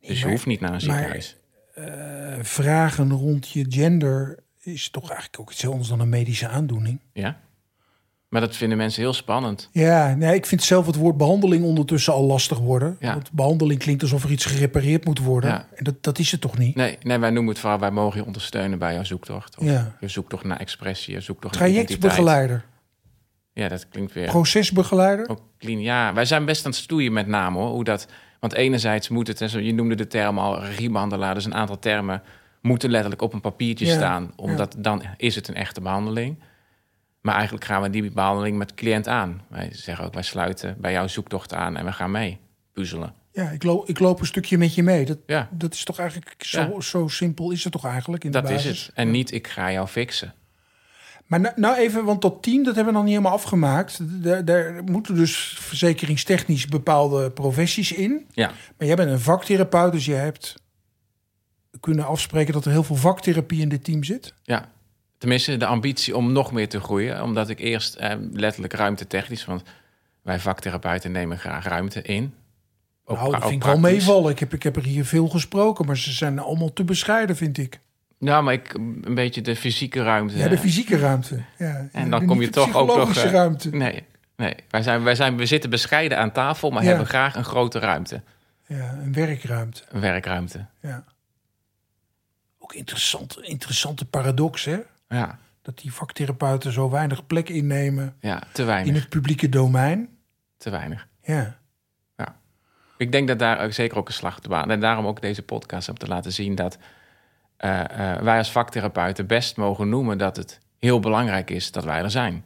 [0.00, 1.36] Dus je maar- hoeft niet naar een maar- ziekenhuis.
[1.74, 7.00] Eh, vragen rond je gender is toch eigenlijk ook iets anders dan een medische aandoening.
[7.12, 7.40] Ja?
[8.28, 9.68] Maar dat vinden mensen heel spannend.
[9.72, 12.96] Ja, nee, ik vind zelf het woord behandeling ondertussen al lastig worden.
[13.00, 13.12] Ja.
[13.12, 15.50] Want behandeling klinkt alsof er iets gerepareerd moet worden.
[15.50, 15.66] Ja.
[15.74, 16.74] En dat, dat is het toch niet?
[16.74, 17.78] Nee, nee, wij noemen het vooral...
[17.78, 19.58] wij mogen je ondersteunen bij jouw zoektocht.
[19.58, 19.96] Of Ja.
[20.00, 21.54] je zoektocht naar expressie, je zoektocht.
[21.54, 22.64] Trajectbegeleider,
[23.52, 24.26] Ja, dat klinkt weer...
[24.26, 25.28] procesbegeleider.
[25.28, 25.80] Ook clean.
[25.80, 27.68] Ja, wij zijn best aan het stoeien met name hoor.
[27.70, 28.06] Hoe dat,
[28.40, 32.22] want enerzijds moet het, en je noemde de term al regiebehandelaar, dus een aantal termen
[32.62, 36.38] moeten letterlijk op een papiertje Ja, staan, omdat dan is het een echte behandeling.
[37.26, 39.42] Maar eigenlijk gaan we die behandeling met de cliënt aan.
[39.48, 42.38] Wij zeggen ook, wij sluiten bij jouw zoektocht aan en we gaan mee
[42.72, 43.14] puzzelen.
[43.32, 45.04] Ja, ik, loop, ik loop een stukje met je mee.
[45.04, 46.80] Dat, Ja, dat is toch eigenlijk zo, Ja.
[46.80, 48.86] zo simpel is het toch eigenlijk in dat de is basis?
[48.86, 48.94] het.
[48.94, 50.34] En niet, ik ga jou fixen.
[51.26, 53.98] Maar nou, nou even, want dat team, dat hebben we nog niet helemaal afgemaakt.
[54.22, 58.26] Daar, daar moeten dus verzekeringstechnisch bepaalde professies in.
[58.30, 60.54] Ja, Maar jij bent een vaktherapeut, dus je hebt
[61.80, 64.34] kunnen afspreken dat er heel veel vaktherapie in dit team zit.
[64.42, 64.74] ja.
[65.18, 67.22] Tenminste, de ambitie om nog meer te groeien.
[67.22, 69.62] Omdat ik eerst eh, letterlijk ruimtetechnisch, want
[70.22, 72.34] wij vaktherapeuten nemen graag ruimte in.
[73.04, 74.30] Ook nou, dat vind ik wel meevallen.
[74.30, 77.58] Ik heb, ik heb er hier veel gesproken, maar ze zijn allemaal te bescheiden, vind
[77.58, 77.80] ik.
[78.18, 80.36] Ja, maar ik, een beetje de fysieke ruimte.
[80.36, 81.42] Ja, de fysieke ruimte.
[81.58, 82.86] Ja, En dan de- kom je de toch ook nog...
[82.86, 83.70] psychologische eh, ruimte.
[83.70, 84.02] Nee,
[84.36, 84.54] nee.
[84.70, 86.88] Wij, zijn, wij zijn, we zitten bescheiden aan tafel, maar Ja.
[86.88, 88.22] hebben graag een grote ruimte.
[88.66, 89.82] Ja, een werkruimte.
[89.88, 90.66] Een werkruimte.
[90.80, 91.04] Ja.
[92.58, 94.78] Ook interessant, interessante paradox, hè?
[95.08, 98.94] Ja, Dat die vaktherapeuten zo weinig plek innemen ja te in weinig.
[99.00, 100.08] het publieke domein.
[100.56, 101.08] Te weinig.
[101.22, 101.58] Ja.
[102.98, 104.70] Ik denk dat daar ook zeker ook een slag te baan.
[104.70, 106.78] En daarom ook deze podcast om te laten zien dat
[107.56, 107.80] eh,
[108.14, 112.10] eh, wij als vaktherapeuten best mogen noemen dat het heel belangrijk is dat wij er
[112.10, 112.44] zijn.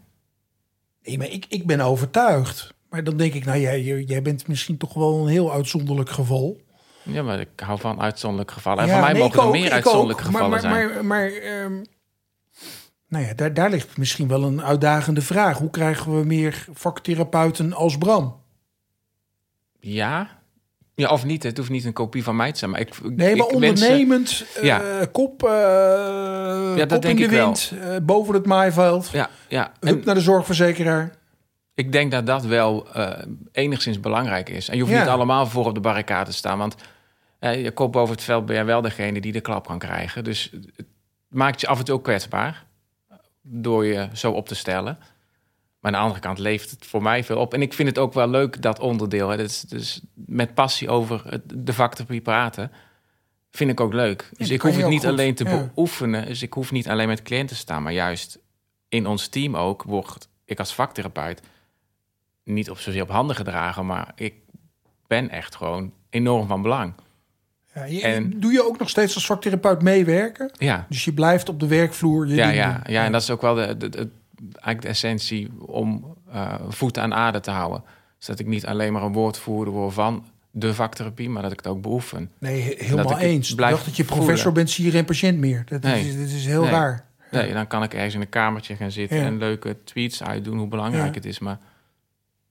[1.04, 2.74] Nee, maar ik, ik ben overtuigd.
[2.88, 6.60] Maar dan denk ik, nou, jij, jij bent misschien toch wel een heel uitzonderlijk geval.
[7.02, 8.82] Ja, maar ik hou van uitzonderlijke gevallen.
[8.82, 10.28] En Ja, voor mij nee, mogen er ook, meer uitzonderlijke ook.
[10.30, 11.06] gevallen maar, maar, zijn.
[11.06, 11.84] Maar, maar, ehm,
[13.10, 15.58] nou ja, daar, daar ligt misschien wel een uitdagende vraag.
[15.58, 18.36] Hoe krijgen we meer vaktherapeuten als Bram?
[19.80, 20.38] Ja,
[20.94, 21.42] Ja, of niet.
[21.42, 22.70] Het hoeft niet een kopie van mij te zijn.
[22.70, 24.82] Maar ik, Nee, maar ik wens ze- ondernemend, eh, Ja.
[25.12, 27.44] kop, eh dat kop denk in de ik wel.
[27.44, 29.08] wind, eh, boven het maaiveld.
[29.12, 29.72] Ja, ja.
[29.80, 31.18] Hup naar de zorgverzekeraar.
[31.74, 32.86] ik denk dat dat wel
[33.52, 34.68] enigszins belangrijk is.
[34.68, 35.00] En je hoeft Ja.
[35.00, 36.58] niet allemaal voor op de barricade te staan.
[36.58, 36.74] Want
[37.40, 40.24] je kop boven het veld ben jij wel degene die de klap kan krijgen.
[40.24, 40.86] Dus het
[41.28, 42.64] maakt je af en toe ook kwetsbaar.
[43.42, 44.98] Door je zo op te stellen.
[45.80, 47.54] Maar aan de andere kant levert het voor mij veel op.
[47.54, 49.28] En ik vind het ook wel leuk, dat onderdeel.
[49.28, 49.36] Hè.
[49.36, 52.72] Dus, dus met passie over het- de vaktherapie praten.
[53.50, 54.18] Vind ik ook leuk.
[54.30, 55.50] Dus dat ik hoef het niet goed, alleen te ja.
[55.74, 56.26] beoefenen.
[56.26, 57.82] Dus ik hoef niet alleen met cliënten te staan.
[57.82, 58.38] Maar juist
[58.88, 61.40] in ons team ook word ik als vaktherapeut
[62.44, 63.86] niet op zozeer op handen gedragen.
[63.86, 64.34] Maar ik
[65.06, 66.92] ben echt gewoon enorm van belang.
[67.80, 70.50] Ja, je- En- Doe je ook nog steeds als vaktherapeut meewerken?
[70.58, 73.04] Ja, Dus je blijft op de werkvloer je ja, ja, ja.
[73.04, 74.08] En dat is ook wel de, de, de-
[74.42, 77.82] eigenlijk de essentie om eh, voeten aan aarde te houden.
[78.18, 81.56] Dus dat ik niet alleen maar een woordvoerder word van de vaktherapie, maar dat ik
[81.58, 82.30] het ook beoefen.
[82.38, 83.50] Nee, he- helemaal eens.
[83.50, 84.52] Ik dacht dat je professor voelen.
[84.54, 85.62] bent, zie je geen patiënt meer.
[85.68, 86.08] Dat, Nee.
[86.08, 86.70] is, dat is heel Nee.
[86.70, 87.04] raar.
[87.30, 89.24] Nee, dan kan ik ergens in een kamertje gaan zitten Ja.
[89.24, 91.12] en leuke tweets uitdoen hoe belangrijk Ja.
[91.14, 91.38] het is.
[91.38, 91.58] Maar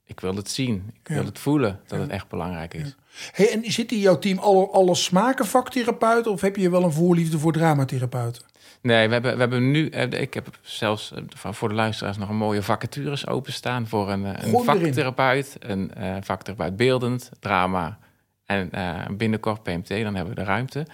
[0.05, 0.89] ik wil het zien.
[1.03, 2.95] Ik wil het voelen dat het echt belangrijk is.
[3.31, 6.91] Hey, en zit in jouw team alle, alle smaken vaktherapeuten of heb je wel een
[6.91, 8.43] voorliefde voor dramatherapeuten?
[8.81, 9.89] Nee, we hebben, we hebben nu...
[9.89, 13.87] eh, Ik heb zelfs eh, voor de luisteraars nog een mooie vacatures openstaan...
[13.87, 17.97] voor een, eh, een vaktherapeut, een eh vaktherapeut beeldend, drama...
[18.45, 20.85] en eh, binnenkort PMT, dan hebben we de ruimte.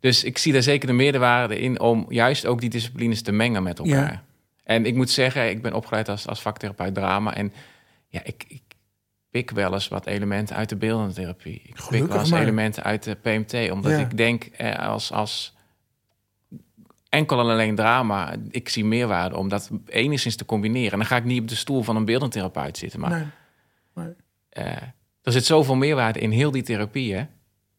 [0.00, 1.80] Dus ik zie daar zeker de meerwaarde in...
[1.80, 4.12] om juist ook die disciplines te mengen met elkaar.
[4.12, 4.22] Ja.
[4.64, 7.34] En ik moet zeggen, ik ben opgeleid als, als vaktherapeut drama...
[7.34, 7.52] en
[8.08, 8.62] ja, ik, ik
[9.30, 11.62] pik wel eens wat elementen uit de beeldende therapie.
[11.64, 12.40] Ik pik wel eens maar.
[12.42, 13.70] elementen uit de PMT...
[13.70, 13.98] omdat Ja.
[13.98, 15.12] ik denk eh, als...
[15.12, 15.54] als
[17.08, 18.34] enkel en alleen drama.
[18.50, 20.92] Ik zie meerwaarde om dat enigszins te combineren.
[20.92, 23.00] En dan ga ik niet op de stoel van een beeldend therapeut zitten.
[23.00, 23.32] Maar
[23.94, 24.06] Nee.
[24.48, 24.64] eh,
[25.22, 27.14] er zit zoveel meerwaarde in heel die therapie.
[27.14, 27.24] Hè?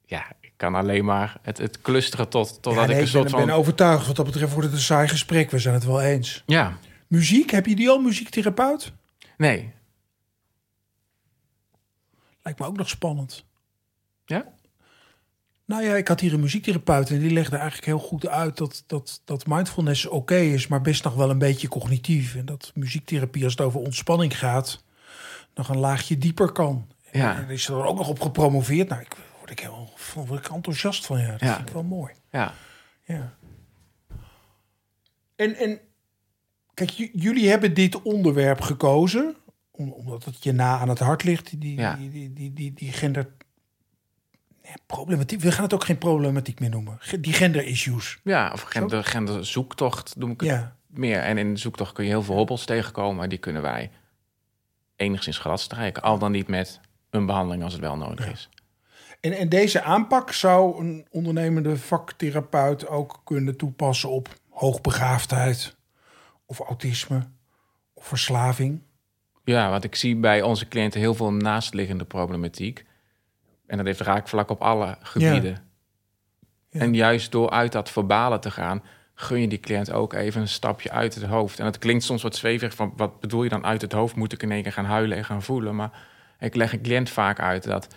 [0.05, 3.11] Ja, ik kan alleen maar het, het clusteren tot, totdat Ja, nee, ik een ik
[3.11, 3.45] ben, soort van...
[3.45, 5.51] ben overtuigd wat dat betreft wordt het een saai gesprek.
[5.51, 6.43] We zijn het wel eens.
[6.45, 8.91] Ja, Muziek, heb je die al, muziektherapeut?
[9.37, 9.71] nee.
[12.43, 13.45] Lijkt me ook nog spannend.
[14.25, 14.45] Ja?
[15.65, 18.83] Nou ja, ik had hier een muziektherapeut en die legde eigenlijk heel goed uit dat,
[18.87, 22.35] dat, dat mindfulness oké is, maar best nog wel een beetje cognitief.
[22.35, 24.83] En dat muziektherapie, als het over ontspanning gaat,
[25.53, 26.87] nog een laagje dieper kan.
[27.11, 27.35] Ja.
[27.35, 28.89] En er is er ook nog op gepromoveerd.
[28.89, 31.19] Nou, ik word ik heel word ik enthousiast van.
[31.19, 31.55] Ja, dat Ja.
[31.55, 32.13] vind ik wel mooi.
[32.31, 32.53] Ja.
[33.03, 33.33] Ja.
[35.35, 35.79] En, en
[36.73, 39.35] kijk, jullie hebben dit onderwerp gekozen
[39.71, 41.59] om- omdat het je na aan het hart ligt.
[41.61, 41.95] Die, Ja.
[41.95, 43.27] die, die, die, die, die gender
[44.85, 45.39] problematiek.
[45.41, 46.99] We gaan het ook geen problematiek meer noemen.
[47.21, 48.19] Die gender issues.
[48.23, 50.75] ja, of gender, genderzoektocht noem ik het Ja.
[50.87, 51.19] meer.
[51.19, 53.29] En in de zoektocht kun je heel veel hobbels tegenkomen.
[53.29, 53.91] Die kunnen wij
[54.95, 56.01] enigszins glad strijken.
[56.03, 56.79] Al dan niet met
[57.09, 58.49] een behandeling als het wel nodig is.
[59.19, 65.75] En, en deze aanpak zou een ondernemende vaktherapeut ook kunnen toepassen op hoogbegaafdheid
[66.45, 67.27] of autisme
[67.93, 68.81] of verslaving.
[69.43, 72.85] Ja, want ik zie bij onze cliënten heel veel naastliggende problematiek.
[73.67, 75.57] En dat heeft raakvlak op alle gebieden.
[76.69, 76.79] Ja.
[76.79, 80.47] En juist door uit dat verbalen te gaan, gun je die cliënt ook even een
[80.47, 81.59] stapje uit het hoofd.
[81.59, 84.15] En dat klinkt soms wat zweverig van, wat bedoel je dan uit het hoofd?
[84.15, 85.75] Moet ik in één keer gaan huilen en gaan voelen?
[85.75, 85.91] Maar
[86.39, 87.95] ik leg een cliënt vaak uit dat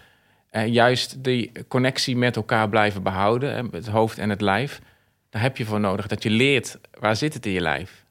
[0.50, 4.80] eh, juist die connectie met elkaar blijven behouden, het hoofd en het lijf,
[5.30, 6.06] daar heb je voor nodig.
[6.06, 8.03] Dat je leert, waar zit het in je lijf?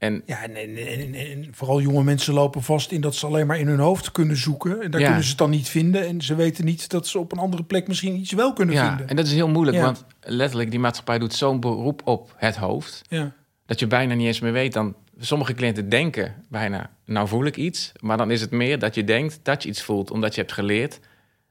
[0.00, 3.46] En Ja, en, en, en, en vooral jonge mensen lopen vast in dat ze alleen
[3.46, 4.82] maar in hun hoofd kunnen zoeken.
[4.82, 5.06] En daar Ja.
[5.06, 6.06] kunnen ze het dan niet vinden.
[6.06, 8.88] En ze weten niet dat ze op een andere plek misschien iets wel kunnen ja,
[8.88, 9.08] vinden.
[9.08, 9.82] en dat is heel moeilijk, Ja.
[9.82, 13.02] want letterlijk, die maatschappij doet zo'n beroep op het hoofd.
[13.08, 13.32] Ja.
[13.66, 14.72] dat je bijna niet eens meer weet.
[14.72, 17.92] Dan, sommige cliënten denken bijna, nou voel ik iets.
[18.00, 20.10] Maar dan is het meer dat je denkt dat je iets voelt.
[20.10, 21.00] Omdat je hebt geleerd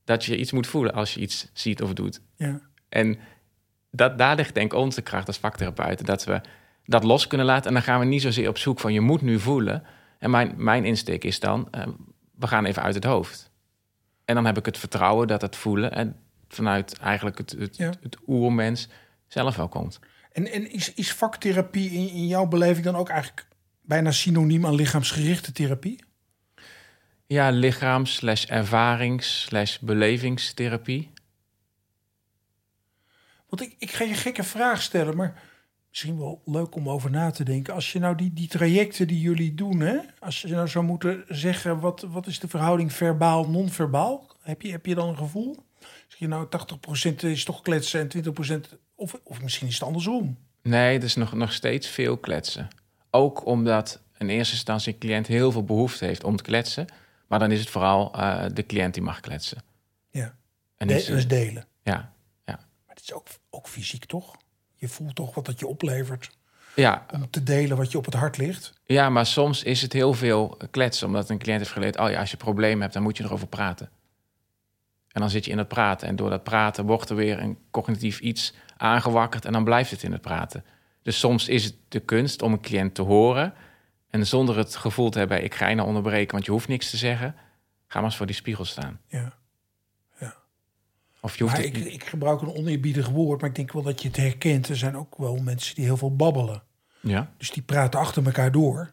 [0.03, 2.21] dat je iets moet voelen als je iets ziet of doet.
[2.35, 2.61] Ja.
[2.89, 3.17] En
[3.91, 6.05] dat, daar ligt denk ik onze kracht als vaktherapeuten.
[6.05, 6.41] Dat we
[6.89, 7.67] dat los kunnen laten.
[7.67, 9.83] En dan gaan we niet zozeer op zoek van je moet nu voelen.
[10.19, 11.87] En mijn, mijn insteek is dan, eh,
[12.35, 13.51] we gaan even uit het hoofd.
[14.25, 15.91] En dan heb ik het vertrouwen dat het voelen...
[15.91, 16.15] en
[16.47, 17.93] vanuit eigenlijk het, het, Ja.
[18.01, 18.87] het oermens
[19.27, 19.99] zelf wel komt.
[20.31, 23.47] En, en is, is vaktherapie in, in jouw beleving dan ook eigenlijk
[23.81, 26.03] bijna synoniem aan lichaamsgerichte therapie?
[27.25, 31.11] Ja, lichaams, slash ervarings, slash belevingstherapie.
[33.49, 35.41] Want ik, ik ga je gekke vraag stellen, maar
[35.89, 37.73] misschien wel leuk om over na te denken.
[37.73, 41.23] Als je nou die, die trajecten die jullie doen, hè, als je nou zou moeten
[41.27, 44.27] zeggen, wat, wat is de verhouding verbaal-non-verbaal?
[44.41, 45.55] Heb je, heb je dan een gevoel?
[46.07, 46.47] Zeg je nou
[47.11, 48.23] 80% is toch kletsen en
[48.69, 50.37] 20% of, of misschien is het andersom?
[50.61, 52.67] Nee, het is nog, nog steeds veel kletsen.
[53.09, 56.87] Ook omdat in eerste instantie een cliënt heel veel behoefte heeft om te kletsen.
[57.27, 59.63] Maar dan is het vooral eh, de cliënt die mag kletsen.
[60.09, 60.35] Ja.
[60.77, 61.65] En dat is delen.
[61.83, 62.13] ja,
[62.45, 64.35] Maar het is ook, ook fysiek, toch?
[64.79, 66.37] Je voelt toch wat dat je oplevert
[66.75, 68.73] ja, om te delen wat je op het hart ligt.
[68.85, 71.07] ja, maar soms is het heel veel kletsen.
[71.07, 71.99] Omdat een cliënt heeft geleerd...
[71.99, 73.89] oh ja, als je problemen hebt, dan moet je erover praten.
[75.11, 76.07] En dan zit je in het praten.
[76.07, 79.45] En door dat praten wordt er weer een cognitief iets aangewakkerd...
[79.45, 80.65] en dan blijft het in het praten.
[81.01, 83.53] Dus soms is het de kunst om een cliënt te horen...
[84.09, 85.43] en zonder het gevoel te hebben...
[85.43, 87.35] ik ga je nou onderbreken, want je hoeft niks te zeggen...
[87.87, 88.99] ga maar eens voor die spiegel staan.
[89.07, 89.37] Ja.
[91.21, 93.71] Of je hoeft Maar het ik, niet- ik gebruik een oneerbiedig woord, maar ik denk
[93.73, 94.69] wel dat je het herkent.
[94.69, 96.63] Er zijn ook wel mensen die heel veel babbelen.
[97.01, 97.31] Ja?
[97.37, 98.89] Dus die praten achter elkaar door.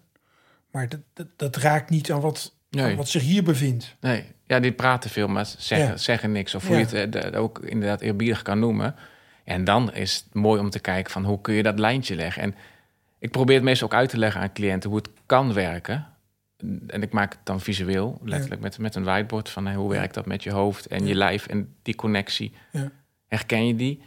[0.71, 3.97] Maar dat, dat, dat raakt niet aan wat, aan wat zich hier bevindt.
[4.01, 5.97] Nee, ja, die praten veel, maar zeggen, Ja.
[5.97, 6.55] zeggen niks.
[6.55, 6.87] Of hoe Ja.
[6.91, 8.95] je het eh, ook inderdaad eerbiedig kan noemen.
[9.45, 12.43] En dan is het mooi om te kijken van hoe kun je dat lijntje leggen.
[12.43, 12.55] En
[13.19, 16.07] ik probeer het meestal ook uit te leggen aan cliënten hoe het kan werken.
[16.87, 20.15] En ik maak het dan visueel, letterlijk met, met een whiteboard van hey, hoe werkt
[20.15, 22.53] dat met je hoofd en je lijf en die connectie.
[22.73, 22.91] Ja.
[23.27, 24.03] Herken je die?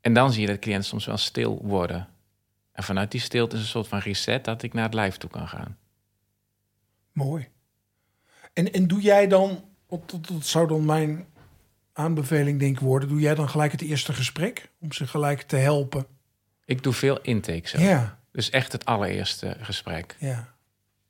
[0.00, 2.08] En dan zie je dat cliënten soms wel stil worden.
[2.72, 5.30] En vanuit die stilte is een soort van reset dat ik naar het lijf toe
[5.30, 5.76] kan gaan.
[7.12, 7.48] Mooi.
[8.52, 11.26] En, en doe jij dan, dat zou dan mijn
[11.92, 15.56] aanbeveling denk ik worden, doe jij dan gelijk het eerste gesprek om ze gelijk te
[15.56, 16.06] helpen?
[16.64, 17.80] Ik doe veel intake zo.
[17.80, 20.16] Ja, Dus echt het allereerste gesprek.
[20.18, 20.54] ja,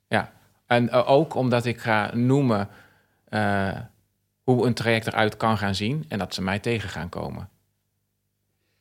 [0.07, 0.33] Ja,
[0.67, 2.69] en eh, ook omdat ik ga noemen
[3.29, 3.79] eh,
[4.43, 7.49] hoe een traject eruit kan gaan zien en dat ze mij tegen gaan komen.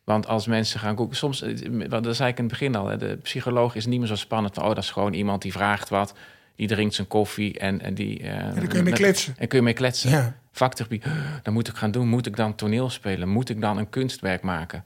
[0.05, 3.18] Want als mensen gaan googlen, soms, eh, dat zei ik in het begin al, de
[3.22, 4.55] psycholoog is niet meer zo spannend.
[4.55, 6.14] Van, oh, dat is gewoon iemand die vraagt wat,
[6.57, 8.22] die drinkt zijn koffie en, en die.
[8.22, 9.35] en dan kun je mee kletsen.
[9.38, 10.11] En kun je mee kletsen.
[10.11, 11.03] Ja, Vaktherapie,
[11.42, 12.09] dat moet ik gaan doen.
[12.09, 13.29] Moet ik dan toneel spelen?
[13.29, 14.85] Moet ik dan een kunstwerk maken?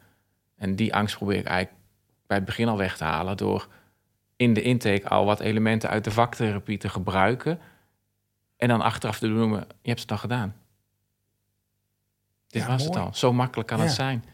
[0.57, 1.83] En die angst probeer ik eigenlijk
[2.27, 3.69] bij het begin al weg te halen door
[4.41, 7.59] in de intake al wat elementen uit de vaktherapie te gebruiken.
[8.57, 10.55] En dan achteraf te benoemen, je hebt het dan gedaan.
[12.49, 13.15] Dit Ja, was het al.
[13.15, 13.85] Zo makkelijk kan Ja.
[13.85, 14.25] het zijn.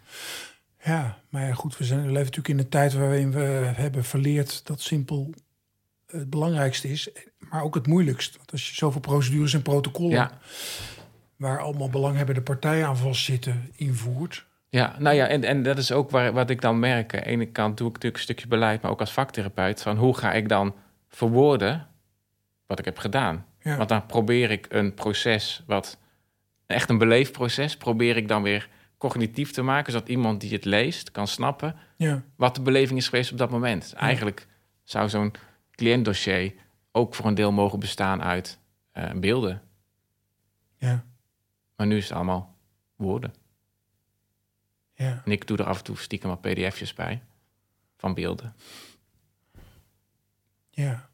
[0.84, 3.40] ja, maar ja, goed, we, zijn, we leven natuurlijk in een tijd waarin we
[3.76, 5.34] hebben verleerd dat simpel
[6.06, 8.36] het belangrijkste is, maar ook het moeilijkst.
[8.36, 10.38] Want als je zoveel procedures en protocollen, Ja.
[11.36, 14.46] waar allemaal belanghebbende partijen aan vastzitten, invoert.
[14.76, 17.14] Ja, nou ja, en, en dat is ook waar, wat ik dan merk.
[17.14, 19.82] Aan de ene kant doe ik natuurlijk een stukje beleid, maar ook als vaktherapeut.
[19.82, 20.74] Van hoe ga ik dan
[21.08, 21.86] verwoorden
[22.66, 23.46] wat ik heb gedaan?
[23.60, 23.76] Ja.
[23.76, 25.98] Want dan probeer ik een proces, wat
[26.66, 31.10] echt een beleefproces, probeer ik dan weer cognitief te maken, zodat iemand die het leest
[31.10, 33.92] kan snappen Ja, wat de beleving is geweest op dat moment.
[33.92, 34.46] Eigenlijk
[34.84, 35.32] zou zo'n
[35.70, 36.52] cliëntdossier
[36.92, 38.58] ook voor een deel mogen bestaan uit
[38.92, 39.62] eh, beelden.
[40.78, 41.04] ja,
[41.76, 42.54] Maar nu is het allemaal
[42.96, 43.44] woorden.
[44.96, 45.22] Ja.
[45.24, 47.22] En ik doe er af en toe stiekem wat pdf'jes bij
[47.96, 48.54] van beelden.
[50.70, 51.08] Ja.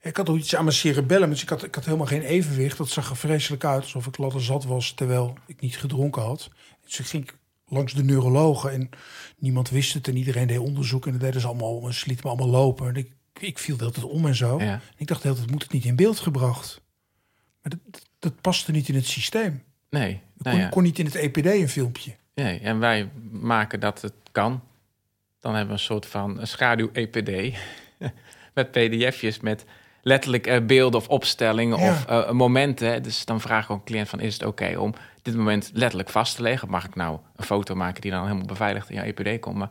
[0.00, 2.78] Ik had ook iets aan mijn cerebellum, dus ik had, ik had helemaal geen evenwicht.
[2.78, 6.50] Dat zag er vreselijk uit, alsof ik later zat was terwijl ik niet gedronken had.
[6.84, 7.30] Dus ik ging
[7.66, 8.90] langs de neurologen en
[9.38, 12.26] niemand wist het en iedereen deed onderzoek en dat deden ze allemaal en ze lieten
[12.26, 12.88] me allemaal lopen.
[12.88, 14.60] En ik, ik viel de hele tijd om en zo.
[14.60, 14.80] Ja.
[14.96, 16.80] Ik dacht de hele tijd, moet het niet in beeld gebracht?
[17.62, 19.62] Maar dat, dat, dat paste niet in het systeem.
[19.90, 22.14] Nee, nou kon, ja, kon niet in het EPD een filmpje.
[22.34, 24.62] nee, en wij maken dat het kan.
[25.40, 27.56] Dan hebben we een soort van schaduw-EPD
[28.54, 29.64] met pdf'jes met
[30.02, 31.90] letterlijk eh, beelden of opstellingen Ja.
[31.90, 33.02] of eh, momenten.
[33.02, 36.08] Dus dan vraag ik ook een cliënt van, is het oké om dit moment letterlijk
[36.10, 36.68] vast te leggen?
[36.70, 39.56] Mag ik nou een foto maken die dan helemaal beveiligd in jouw EPD komt?
[39.56, 39.70] Maar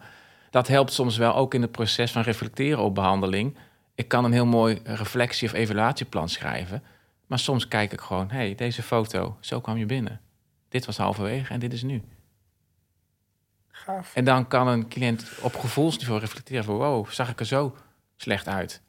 [0.49, 3.57] dat helpt soms wel ook in het proces van reflecteren op behandeling.
[3.95, 6.83] Ik kan een heel mooi reflectie- of evaluatieplan schrijven.
[7.27, 10.19] Maar soms kijk ik gewoon, hey, deze foto, zo kwam je binnen.
[10.69, 12.01] Dit was halverwege en dit is nu.
[13.67, 14.15] Gaaf.
[14.15, 16.75] En dan kan een cliënt op gevoelsniveau reflecteren van...
[16.75, 17.75] wow, zag ik er zo
[18.15, 18.81] slecht uit?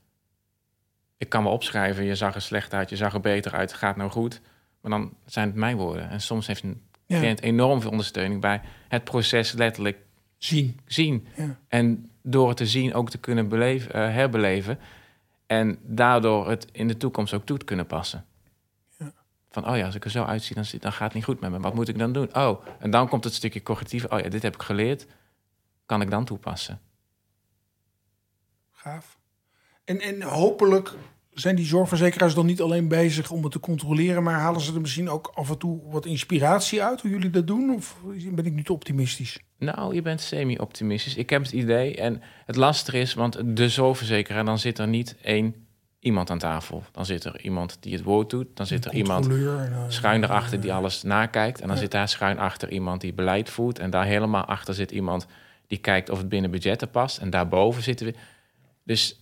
[1.16, 3.96] Ik kan wel opschrijven, je zag er slecht uit, je zag er beter uit, gaat
[3.96, 4.40] nou goed.
[4.80, 6.10] Maar dan zijn het mijn woorden.
[6.10, 7.18] En soms heeft een Ja.
[7.18, 9.98] cliënt enorm veel ondersteuning bij het proces letterlijk
[10.38, 10.80] Zien.
[10.86, 11.26] zien.
[11.36, 11.56] Ja.
[11.68, 14.78] En door het te zien ook te kunnen beleven, eh, herbeleven.
[15.46, 18.24] En daardoor het in de toekomst ook toe te kunnen passen.
[19.50, 21.60] Van, oh ja, als ik er zo uitzie, dan gaat het niet goed met me.
[21.60, 22.34] Wat moet ik dan doen?
[22.34, 24.04] Oh, en dan komt het stukje cognitief.
[24.04, 25.06] Oh ja, dit heb ik geleerd.
[25.86, 26.80] Kan ik dan toepassen?
[28.70, 29.18] Gaaf.
[29.84, 30.94] En, en hopelijk
[31.30, 34.80] zijn die zorgverzekeraars dan niet alleen bezig om het te controleren, maar halen ze er
[34.80, 37.74] misschien ook af en toe wat inspiratie uit hoe jullie dat doen?
[37.74, 37.96] Of
[38.32, 39.38] ben ik nu te optimistisch?
[39.58, 41.14] Nou, je bent semi-optimistisch.
[41.14, 41.96] Ik heb het idee.
[41.96, 44.44] En het lastige is, want de zorgverzekeraar...
[44.44, 45.67] dan zit er niet één
[46.00, 46.82] iemand aan tafel.
[46.92, 48.46] Dan zit er iemand die het woord doet.
[48.54, 51.60] Dan zit er iemand eh, schuin erachter die alles nakijkt.
[51.60, 53.78] En dan zit daar schuin achter iemand die beleid voert.
[53.78, 55.26] En daar helemaal achter zit iemand
[55.66, 57.18] die kijkt of het binnen budgetten past.
[57.18, 58.14] En daarboven zitten we.
[58.84, 59.20] Dus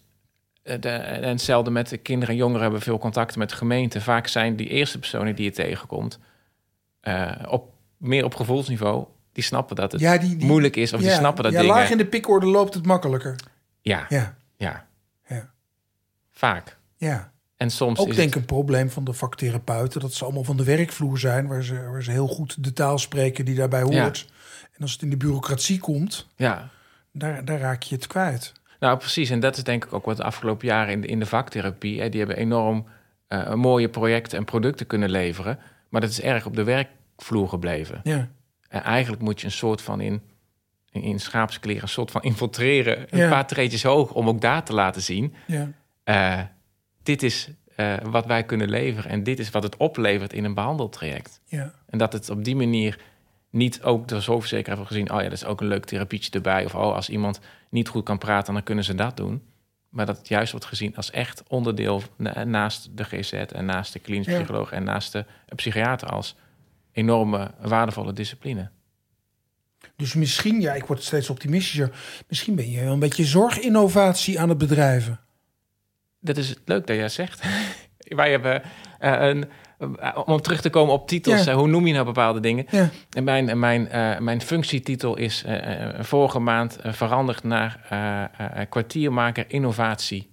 [0.63, 4.01] eh, de, en hetzelfde met de kinderen en jongeren hebben veel contacten met de gemeente.
[4.01, 6.19] Vaak zijn die eerste personen die je tegenkomt.
[7.01, 10.93] eh, op, meer op gevoelsniveau, die snappen dat het Ja, die, die- moeilijk is.
[10.93, 11.75] Of die snappen dat ja, dingen...
[11.75, 13.37] laag in de pikorde loopt het makkelijker.
[13.81, 14.86] Ja, ja, ja,
[16.37, 16.77] vaak.
[16.97, 17.35] ja.
[17.57, 20.01] En soms Ook is denk het- ik een probleem van de vaktherapeuten...
[20.01, 21.47] dat ze allemaal van de werkvloer zijn...
[21.47, 24.29] waar ze, waar ze heel goed de taal spreken die daarbij hoort.
[24.73, 26.69] En als het in de bureaucratie komt, Ja,
[27.13, 28.53] daar, daar raak je het kwijt.
[28.81, 29.31] nou precies.
[29.31, 32.01] En dat is denk ik ook wat de afgelopen jaren in de, in de vaktherapie...
[32.01, 32.87] Hè, die hebben enorm
[33.29, 35.59] eh, mooie projecten en producten kunnen leveren...
[35.89, 38.01] maar dat is erg op de werkvloer gebleven.
[38.05, 38.29] Ja,
[38.69, 40.23] En eigenlijk moet je een soort van in,
[40.91, 41.83] in, in schaapskleren...
[41.83, 44.13] een soort van infiltreren, een paar treetjes hoog...
[44.13, 45.35] om ook daar te laten zien...
[45.47, 45.69] ja,
[46.07, 46.41] eh,
[47.03, 49.11] dit is eh, wat wij kunnen leveren...
[49.11, 51.41] en dit is wat het oplevert in een behandeltraject.
[51.45, 51.73] ja.
[51.87, 52.99] En dat het op die manier
[53.51, 55.11] niet ook door zorgverzekeraar hebben gezien...
[55.11, 56.65] oh ja, dat is ook een leuk therapietje erbij.
[56.65, 57.41] Of oh, als iemand
[57.71, 59.43] niet goed kan praten, dan kunnen ze dat doen.
[59.89, 62.03] Maar dat het juist wordt gezien als echt onderdeel...
[62.17, 64.37] na- naast de GZ en naast de klinisch Ja.
[64.37, 64.73] psycholoog...
[64.73, 66.37] en naast de psychiater als
[66.93, 68.71] enorme waardevolle discipline.
[69.97, 71.91] Dus misschien, ja, ik word steeds optimistischer...
[72.29, 75.21] misschien ben je wel een beetje zorginnovatie aan het bedrijven.
[76.27, 77.43] Dat is leuk dat jij zegt.
[77.99, 78.63] Wij hebben
[78.99, 79.49] eh, een...
[79.99, 81.51] eh, om terug te komen op titels, Ja.
[81.51, 82.67] eh, hoe noem je nou bepaalde dingen?
[82.71, 83.89] Ja, En mijn, mijn,
[84.25, 85.45] mijn functietitel is
[85.99, 87.81] vorige maand veranderd naar
[88.69, 90.31] kwartiermaker innovatie.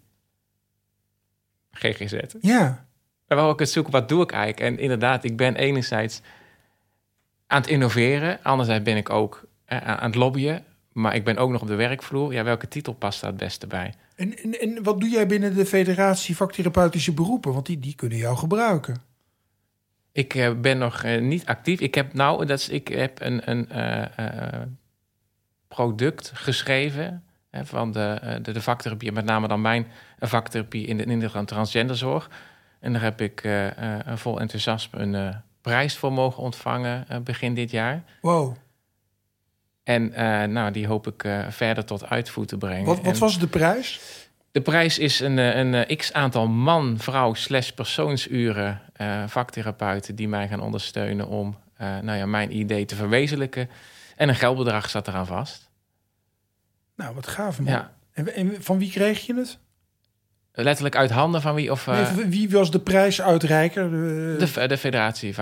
[1.71, 2.13] GGZ.
[2.41, 2.85] ja,
[3.27, 4.59] wou ik het zoeken, wat doe ik eigenlijk?
[4.59, 6.21] En inderdaad, ik ben enerzijds
[7.47, 8.39] aan het innoveren.
[8.43, 10.63] Anderzijds ben ik ook aan het lobbyen.
[10.93, 12.33] Maar ik ben ook nog op de werkvloer.
[12.33, 13.93] Ja, welke titel past daar het beste bij?
[14.15, 17.53] En, en, en wat doe jij binnen de Federatie Vaktherapeutische Beroepen?
[17.53, 19.01] Want die, die kunnen jou gebruiken.
[20.13, 21.79] Ik eh, ben nog eh, niet actief.
[21.79, 24.61] Ik heb nou, dat is, ik heb een, een eh,
[25.67, 29.87] product geschreven hè, van de, de, de vaktherapie, met name dan mijn
[30.19, 32.29] vaktherapie in de, in de transgenderzorg.
[32.79, 33.49] En daar heb ik
[34.15, 38.03] vol enthousiasme een prijs voor mogen ontvangen begin dit jaar.
[38.21, 38.55] Wow.
[39.83, 42.85] En eh, nou, die hoop ik eh, verder tot uitvoer te brengen.
[42.85, 44.01] Wat, wat En was de prijs?
[44.51, 48.81] De prijs is een, eh, een, eh, x aantal man, vrouw slash persoonsuren
[49.27, 53.69] vaktherapeuten die mij gaan ondersteunen om nou ja, mijn idee te verwezenlijken.
[54.15, 55.69] En een geldbedrag staat eraan vast.
[56.95, 57.71] Nou, wat gaaf man.
[57.71, 59.57] Ja, En, en van wie kreeg je het?
[60.53, 61.71] Letterlijk uit handen van wie?
[61.71, 63.89] Of eh, Nee, wie was de prijsuitreiker?
[63.89, 65.33] De- de, de Federatie.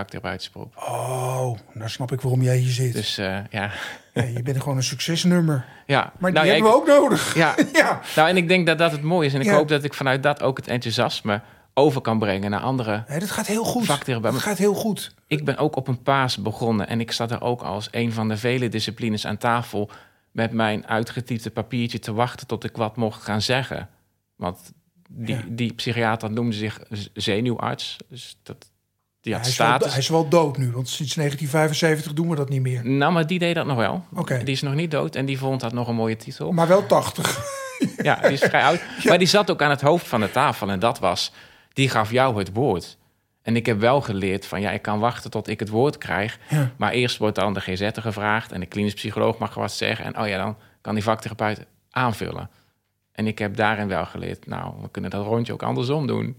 [0.76, 2.94] Oh, nou snap ik waarom jij hier zit.
[2.94, 3.72] Dus eh, ja.
[4.14, 5.66] Ja, je bent gewoon een succesnummer.
[5.86, 6.12] ja.
[6.20, 7.36] Maar nou, die ja, hebben we ook nodig.
[7.36, 9.34] Ja, Ja, nou en ik denk dat dat het mooie is.
[9.34, 11.42] En ik hoop dat ik vanuit dat ook het enthousiasme
[11.74, 13.88] over kan brengen naar andere nee, dat gaat heel goed.
[14.22, 15.14] Dat gaat heel goed.
[15.28, 18.28] Ik ben ook op een paas begonnen en ik zat er ook als een van
[18.28, 19.90] de vele disciplines aan tafel
[20.32, 23.90] met mijn uitgetypte papiertje te wachten tot ik wat mocht gaan zeggen.
[24.36, 24.72] Want
[25.14, 25.42] die, Ja.
[25.48, 26.80] die psychiater noemde zich
[27.14, 27.98] zenuwarts.
[28.10, 28.70] Dus dat,
[29.22, 29.90] die Ja, hij, is wel, status.
[29.92, 32.86] hij is wel dood nu, want sinds 1975 doen we dat niet meer.
[32.88, 34.06] Nou, maar die deed dat nog wel.
[34.14, 34.38] Oké.
[34.44, 36.52] Die is nog niet dood en die vond dat nog een mooie titel.
[36.52, 37.40] Maar wel 80.
[38.02, 38.82] Ja, die is vrij oud.
[39.08, 41.32] Maar die zat ook aan het hoofd van de tafel en dat was,
[41.74, 42.98] die gaf jou het woord.
[43.42, 46.40] En ik heb wel geleerd van, ja, ik kan wachten tot ik het woord krijg.
[46.50, 46.72] Ja.
[46.78, 50.06] Maar eerst wordt dan de GZ'er gevraagd en de klinisch psycholoog mag wat zeggen.
[50.06, 52.50] En oh ja, dan kan die vaktherapeut aanvullen.
[53.22, 56.38] En ik heb daarin wel geleerd, nou, we kunnen dat rondje ook andersom doen.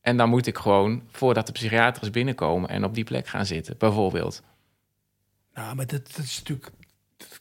[0.00, 3.74] En dan moet ik gewoon, voordat de psychiaters binnenkomen en op die plek gaan zitten,
[3.78, 4.42] bijvoorbeeld.
[5.54, 6.70] Nou, maar dat, dat is natuurlijk...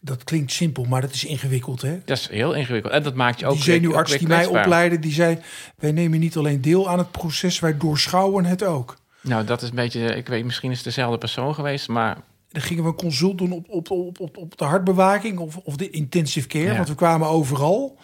[0.02, 2.00] Dat klinkt simpel, maar dat is ingewikkeld, hè?
[2.06, 2.94] Dat is heel ingewikkeld.
[2.94, 5.40] En dat maakt je ook die zenuwarts die mij opleidde, die zei...
[5.78, 8.98] wij nemen niet alleen deel aan het proces, wij doorschouwen het ook.
[9.22, 12.18] Nou, dat is een beetje, ik weet, misschien is het dezelfde persoon geweest, maar
[12.50, 15.76] Dan gingen we een consult doen op, op, op, op, op de hartbewaking of, of
[15.76, 16.76] de intensive care, Ja.
[16.76, 17.98] want we kwamen overal.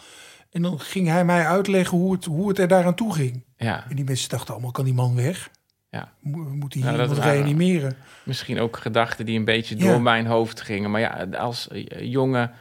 [0.55, 3.43] En dan ging hij mij uitleggen hoe het, hoe het er daaraan toe ging.
[3.57, 5.49] ja, En die mensen dachten allemaal, kan die man weg?
[5.89, 6.11] ja.
[6.19, 7.95] Mo- We moeten Nou, iemand reanimeren.
[8.23, 9.85] misschien ook gedachten die een beetje Ja.
[9.85, 10.91] door mijn hoofd gingen.
[10.91, 12.51] Maar ja, als eh, jonge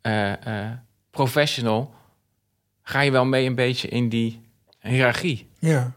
[0.00, 0.70] eh, eh,
[1.10, 1.94] professional
[2.82, 4.40] ga je wel mee een beetje in die
[4.78, 5.48] hiërarchie.
[5.58, 5.92] Ja.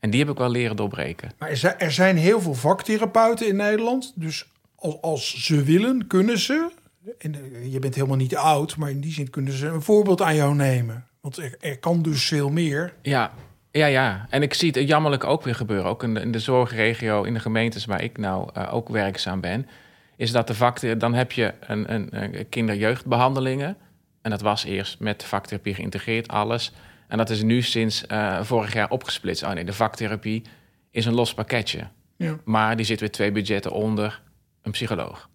[0.00, 1.30] En die heb ik wel leren doorbreken.
[1.38, 4.12] Maar er zijn, er zijn heel veel vaktherapeuten in Nederland.
[4.14, 6.70] Dus als, als ze willen, kunnen ze.
[7.18, 10.22] En eh, je bent helemaal niet oud, maar in die zin kunnen ze een voorbeeld
[10.22, 11.06] aan jou nemen.
[11.20, 12.94] Want er, er kan dus veel meer.
[13.02, 13.32] Ja,
[13.70, 14.26] ja, ja.
[14.30, 15.90] En ik zie het jammerlijk ook weer gebeuren.
[15.90, 19.40] Ook in de, in de zorgregio, in de gemeentes waar ik nou eh, ook werkzaam
[19.40, 19.68] ben.
[20.16, 23.76] Is dat de vakte, dan heb je een, een, een kinderjeugdbehandelingen.
[24.22, 26.72] En dat was eerst met vaktherapie geïntegreerd, alles.
[27.08, 29.42] En dat is nu sinds eh, vorig jaar opgesplitst.
[29.42, 30.42] Oh nee, de vaktherapie
[30.90, 31.88] is een los pakketje.
[32.16, 32.36] Ja.
[32.44, 34.22] Maar die zit weer twee budgetten onder
[34.62, 35.28] een psycholoog.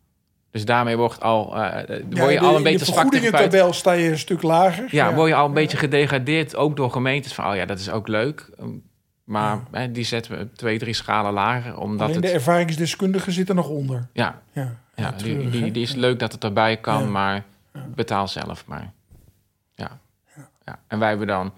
[0.52, 3.02] Dus daarmee wordt al, eh, word je al de- een in beetje de als vaktherapeut...
[3.02, 4.86] vergoedingentabel sta je een stuk lager.
[4.90, 7.90] Ja, word je al een beetje gedegradeerd, ook door gemeentes van, oh ja, dat is
[7.90, 8.50] ook leuk.
[8.60, 8.84] Um,
[9.24, 11.78] Maar hè, die zetten we twee, drie schalen lager.
[11.78, 14.08] Omdat Alleen de het, ervaringsdeskundige zit er nog onder.
[14.14, 17.44] ja, Ja, ja, die, treurig, die, is leuk dat het erbij kan, maar
[17.96, 18.92] betaal zelf maar.
[19.76, 20.00] Ja.
[20.66, 20.80] Ja.
[20.88, 21.54] En wij hebben dan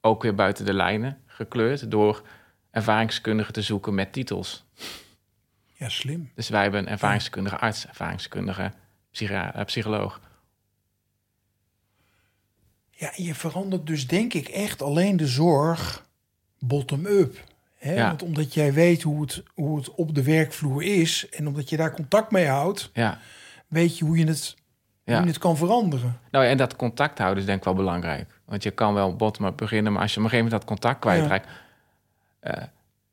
[0.00, 2.22] ook weer buiten de lijnen gekleurd door
[2.70, 4.64] ervaringskundigen te zoeken met titels.
[5.78, 6.30] Ja, slim.
[6.34, 8.72] Dus wij hebben een ervaringskundige arts, ervaringskundige
[9.10, 10.20] eh, psycholoog.
[12.90, 16.06] Ja, je verandert dus denk ik echt alleen de zorg
[16.58, 17.44] bottom-up.
[17.74, 17.94] Hè?
[17.94, 18.06] Ja.
[18.06, 21.28] Want omdat jij weet hoe het, hoe het op de werkvloer is...
[21.28, 22.90] en omdat je daar contact mee houdt...
[22.92, 23.18] Ja.
[23.66, 24.56] weet je hoe je het,
[25.04, 26.20] hoe je het kan veranderen.
[26.30, 28.40] Nou, en dat contact houden is denk ik wel belangrijk.
[28.44, 31.00] Want je kan wel bottom-up beginnen, maar als je op een gegeven moment dat contact
[31.00, 31.48] kwijtraakt,
[32.40, 32.62] eh,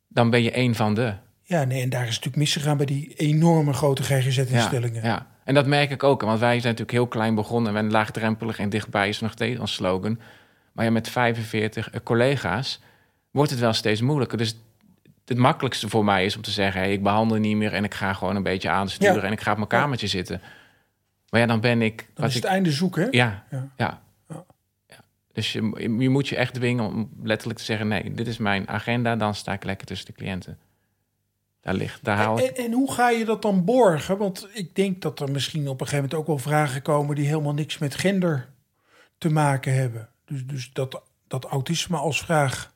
[0.08, 1.14] dan ben je een van de.
[1.54, 5.02] Ja, nee, en daar is natuurlijk misgegaan bij die enorme grote GGZ-instellingen.
[5.02, 5.26] Ja, ja.
[5.44, 8.68] En dat merk ik ook, want wij zijn natuurlijk heel klein begonnen en laagdrempelig en
[8.68, 10.18] dichtbij is nog steeds ons slogan.
[10.72, 12.80] Maar ja, met 45 collega's
[13.30, 14.38] wordt het wel steeds moeilijker.
[14.38, 14.56] Dus
[15.24, 17.94] het makkelijkste voor mij is om te zeggen: hey, ik behandel niet meer en ik
[17.94, 19.22] ga gewoon een beetje aansturen Ja.
[19.22, 20.40] en ik ga op mijn kamertje zitten.
[21.28, 21.96] Maar ja, dan ben ik.
[21.96, 23.08] Dan wat is ik het einde zoeken, hè?
[23.10, 23.68] Ja, Ja.
[23.76, 24.02] ja.
[24.28, 25.00] ja.
[25.32, 28.68] Dus je, je moet je echt dwingen om letterlijk te zeggen: nee, dit is mijn
[28.68, 30.58] agenda, dan sta ik lekker tussen de cliënten.
[31.64, 32.44] Daar ligt, daar haal ik.
[32.44, 34.18] En, en hoe ga je dat dan borgen?
[34.18, 37.26] Want ik denk dat er misschien op een gegeven moment ook wel vragen komen die
[37.26, 38.48] helemaal niks met gender
[39.18, 40.08] te maken hebben.
[40.24, 42.74] Dus, dus dat, dat autisme als vraag.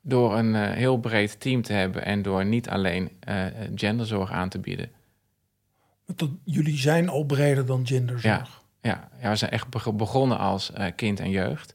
[0.00, 3.44] Door een eh, heel breed team te hebben en door niet alleen eh,
[3.74, 4.90] genderzorg aan te bieden.
[6.06, 8.62] Want dat, jullie zijn al breder dan genderzorg.
[8.80, 11.74] Ja, ja we zijn echt beg- begonnen als eh, kind en jeugd.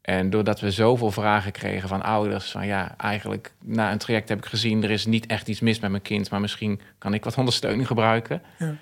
[0.00, 4.38] En doordat we zoveel vragen kregen van ouders, van ja, eigenlijk na een traject heb
[4.38, 7.24] ik gezien, er is niet echt iets mis met mijn kind, maar misschien kan ik
[7.24, 8.42] wat ondersteuning gebruiken.
[8.58, 8.74] Ja.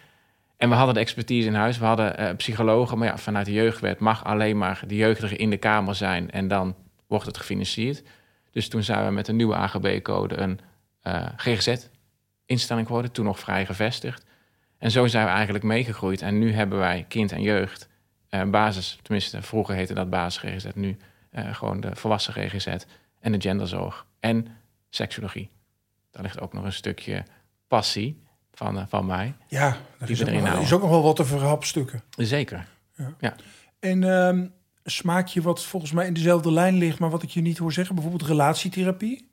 [0.57, 3.53] En we hadden de expertise in huis, we hadden eh, psychologen, maar ja, vanuit de
[3.53, 6.75] jeugdwet mag alleen maar de jeugdige in de kamer zijn en dan
[7.07, 8.03] wordt het gefinancierd.
[8.51, 10.61] Dus toen zijn we met een nieuwe AGB-code een
[11.01, 14.25] eh, GGZ-instelling geworden, toen nog vrij gevestigd.
[14.79, 16.23] En zo zijn we eigenlijk meegegroeid.
[16.23, 17.89] En nu hebben wij kind en jeugd,
[18.51, 20.97] basis, tenminste vroeger heette dat basis GGZ, nu
[21.31, 22.67] eh, gewoon de volwassen GGZ
[23.21, 24.47] en de genderzorg en
[24.89, 25.51] seksologie.
[26.11, 27.25] Daar ligt ook nog een stukje
[27.69, 28.23] passie
[28.53, 29.35] van, eh, van mij.
[29.49, 32.03] Ja, er is ook, erin nog, is ook nog wel wat te verhapstukken.
[32.17, 32.67] Zeker.
[33.79, 34.47] En ehm
[34.91, 37.73] smaak je wat volgens mij in dezelfde lijn ligt, maar wat ik je niet hoor
[37.73, 39.31] zeggen, bijvoorbeeld relatietherapie?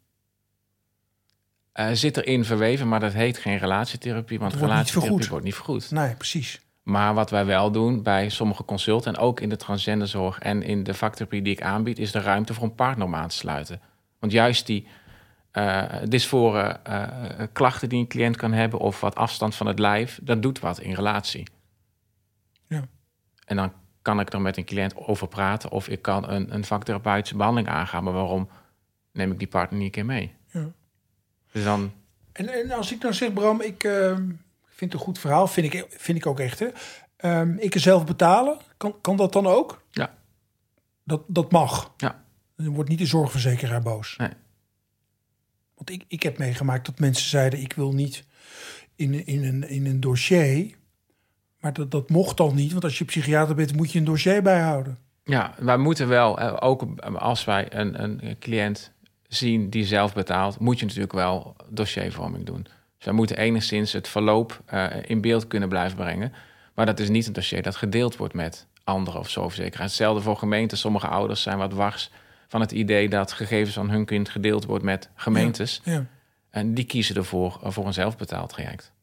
[1.72, 5.30] Eh, zit erin verweven, maar dat heet geen relatietherapie, want Het wordt niet relatietherapie vergoed.
[5.30, 5.92] wordt niet vergoed.
[5.92, 6.62] Nee, precies.
[6.86, 10.84] Maar wat wij wel doen bij sommige consulten en ook in de transgenderzorg en in
[10.84, 13.82] de vaktherapie die ik aanbied, is de ruimte voor een partner om aan te sluiten.
[14.20, 14.88] Want juist die
[15.52, 17.08] eh dysfore eh,
[17.54, 20.80] klachten die een cliënt kan hebben of wat afstand van het lijf, dat doet wat
[20.80, 21.48] in relatie.
[22.68, 22.88] Ja.
[23.46, 26.66] En dan kan ik er met een cliënt over praten of ik kan een, een
[26.66, 28.04] vaktherapeutische behandeling aangaan.
[28.04, 28.50] Maar waarom
[29.12, 30.34] neem ik die partner niet een keer mee?
[30.52, 30.66] Ja.
[31.52, 31.92] Dus dan,
[32.32, 34.30] En, en als ik dan zeg, Bram, ik ehm,
[34.76, 36.60] vind het een goed verhaal, vind ik, vind ik ook echt.
[36.60, 36.68] Hè?
[37.18, 39.84] Ehm, ik er zelf betalen, kan, kan dat dan ook?
[39.92, 40.18] Ja.
[41.04, 41.94] Dat, dat mag.
[41.98, 42.24] Ja.
[42.56, 44.16] Dan wordt niet de zorgverzekeraar boos.
[44.18, 44.30] Nee.
[45.76, 48.24] Want ik, ik heb meegemaakt dat mensen zeiden, ik wil niet
[48.96, 50.76] in, in, een, in een dossier.
[51.60, 54.42] Maar dat, dat mocht al niet, want als je psychiater bent, moet je een dossier
[54.42, 54.98] bijhouden.
[55.24, 58.92] Ja, wij moeten wel, eh, ook als wij een, een cliënt
[59.28, 62.68] zien die zelf betaalt, moet je natuurlijk wel dossiervorming doen.
[63.06, 66.34] Wij moeten enigszins het verloop eh, in beeld kunnen blijven brengen.
[66.74, 69.90] Maar dat is niet een dossier dat gedeeld wordt met anderen of zorgverzekeraars.
[69.90, 70.78] Hetzelfde voor gemeenten.
[70.78, 72.12] Sommige ouders zijn wat wars
[72.48, 75.82] van het idee dat gegevens van hun kind gedeeld wordt met gemeentes.
[75.84, 76.06] Ja.
[76.50, 78.94] En die kiezen ervoor eh, voor een zelfbetaald traject.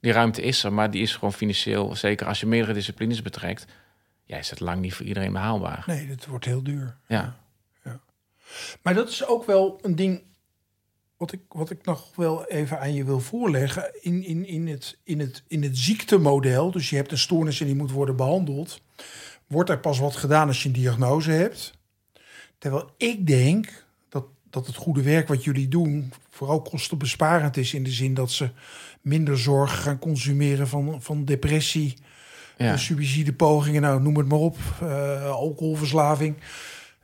[0.00, 3.66] Die ruimte is er, maar die is gewoon financieel, zeker als je meerdere disciplines betrekt,
[4.24, 5.82] ja, is het lang niet voor iedereen behaalbaar.
[5.86, 6.96] Nee, dat wordt heel duur.
[7.06, 7.36] Ja.
[8.82, 10.22] Maar dat is ook wel een ding
[11.20, 13.90] wat ik, wat ik nog wel even aan je wil voorleggen.
[14.00, 17.66] In, in, in, het, in, het, in het ziektemodel, dus je hebt een stoornis en
[17.66, 18.80] die moet worden behandeld,
[19.46, 21.72] wordt er pas wat gedaan als je een diagnose hebt.
[22.58, 27.82] Terwijl ik denk dat, dat het goede werk wat jullie doen vooral kostenbesparend is in
[27.84, 28.50] de zin dat ze
[29.00, 31.96] minder zorg gaan consumeren van, van depressie,
[32.56, 32.72] Ja.
[32.72, 36.36] eh, suïcidepogingen, nou noem het maar op, eh, alcoholverslaving.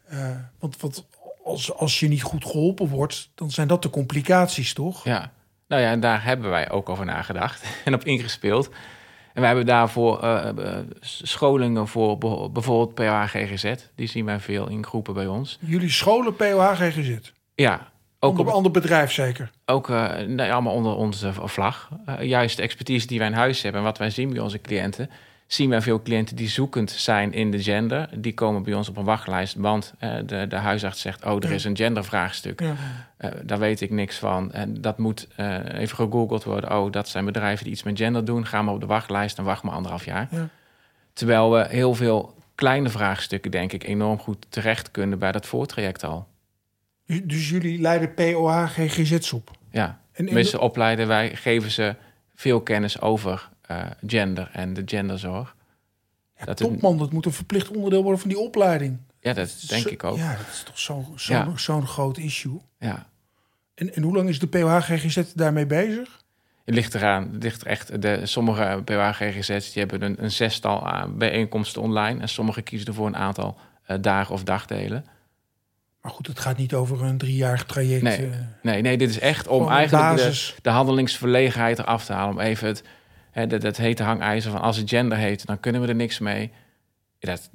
[0.07, 1.07] Eh, want want
[1.47, 5.05] als, als je niet goed geholpen wordt, dan zijn dat de complicaties, toch?
[5.05, 5.33] Ja,
[5.69, 8.69] nou ja, en daar hebben wij ook over nagedacht en op ingespeeld.
[9.33, 12.19] En wij hebben daarvoor eh, eh, scholingen voor
[12.53, 13.75] bijvoorbeeld POH GGZ.
[13.95, 15.59] Die zien wij veel in groepen bij ons.
[15.61, 17.17] Jullie scholen POH GGZ.
[17.55, 19.51] Ja, ook, Onder op, ander bedrijf zeker.
[19.65, 21.91] ook eh, nee, allemaal onder onze vlag.
[22.21, 25.11] Juist de expertise die wij in huis hebben en wat wij zien bij onze cliënten...
[25.47, 28.09] zien wij veel cliënten die zoekend zijn in de gender.
[28.19, 29.95] Die komen bij ons op een wachtlijst, want
[30.27, 31.25] de, de huisarts zegt...
[31.25, 32.61] oh, er is een gendervraagstuk.
[32.61, 32.75] Ja.
[33.17, 34.53] Eh, daar weet ik niks van.
[34.53, 36.77] En dat moet eh, even gegoogeld worden.
[36.79, 38.47] Oh, dat zijn bedrijven die iets met gender doen.
[38.47, 40.29] Ga maar op de wachtlijst en wacht maar anderhalf jaar.
[40.31, 40.49] Ja.
[41.13, 46.05] Terwijl we heel veel kleine vraagstukken, denk ik, enorm goed terecht kunnen bij dat voortraject
[46.05, 46.27] al.
[47.25, 49.51] Dus, jullie leiden POH GGZ's op?
[49.71, 51.95] Ja, En, en- mensen opleiden wij, geven ze
[52.35, 53.49] veel kennis over
[54.07, 55.55] gender en de genderzorg.
[56.39, 58.99] ja, dat is- top man, dat moet een verplicht onderdeel worden van die opleiding.
[59.21, 60.17] Ja, dat denk Zo- ik ook.
[60.17, 61.53] Ja, dat is toch zo'n zo, Ja.
[61.57, 62.61] zo'n groot issue.
[62.79, 63.07] Ja.
[63.75, 66.25] En, en hoe lang is de POH GGZ daarmee bezig?
[66.65, 70.87] Het ligt eraan, het ligt er echt, de, sommige PWA-GGZ's die hebben een, een zestal
[70.89, 72.21] aan bijeenkomsten online.
[72.21, 75.05] En sommige kiezen ervoor een aantal eh, dagen of dagdelen.
[76.03, 78.03] Maar goed, het gaat niet over een driejarig traject.
[78.03, 82.35] Nee, eh, Nee, nee, dit is echt om eigenlijk de, de handelingsverlegenheid eraf te halen.
[82.35, 82.83] Om even het,
[83.37, 86.19] hè, dat, dat hete hangijzer van als het gender heet, dan kunnen we er niks
[86.19, 86.51] mee.
[87.19, 87.51] Dat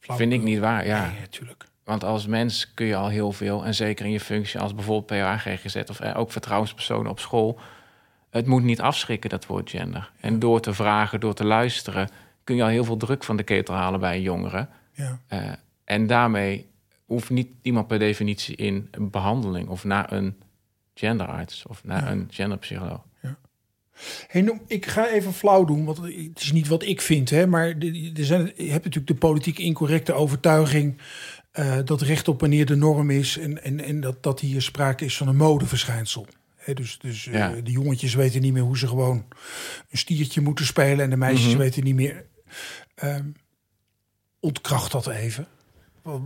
[0.00, 1.06] vind ik niet waar, ja.
[1.10, 1.64] Nee, natuurlijk.
[1.84, 3.64] Want als mens kun je al heel veel.
[3.64, 7.60] En zeker in je functie als bijvoorbeeld PA, GGZ of eh, ook vertrouwenspersonen op school.
[8.30, 10.10] Het moet niet afschrikken, dat woord gender.
[10.20, 12.08] En door te vragen, door te luisteren,
[12.44, 14.68] kun je al heel veel druk van de ketel halen bij jongeren.
[14.92, 15.18] Ja.
[15.26, 15.52] Eh,
[15.84, 16.68] en daarmee
[17.04, 20.40] hoeft niet iemand per definitie in een behandeling of naar een
[20.94, 22.10] genderarts of naar Ja.
[22.10, 23.00] een genderpsycholoog.
[24.26, 27.66] Hey, ik ga even flauw doen, want het is niet wat ik vind, hè, maar
[28.14, 30.98] er zijn, je hebt natuurlijk de politiek incorrecte overtuiging
[31.50, 35.04] eh, dat recht op wanneer de norm is en, en, en dat, dat hier sprake
[35.04, 36.26] is van een modeverschijnsel.
[36.74, 37.48] Dus dus eh, Ja.
[37.64, 39.24] de jongetjes weten niet meer hoe ze gewoon
[39.90, 41.58] een stiertje moeten spelen en de meisjes Mhm.
[41.58, 42.24] weten niet meer.
[42.94, 43.24] Ehm,
[44.40, 45.46] ontkracht dat even.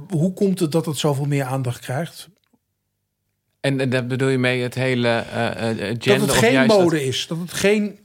[0.09, 2.29] Hoe komt het dat het zoveel meer aandacht krijgt?
[3.65, 6.71] En, en daar bedoel je mee het hele eh, gender dat het of geen juist
[6.71, 7.99] dat- mode is, dat het geen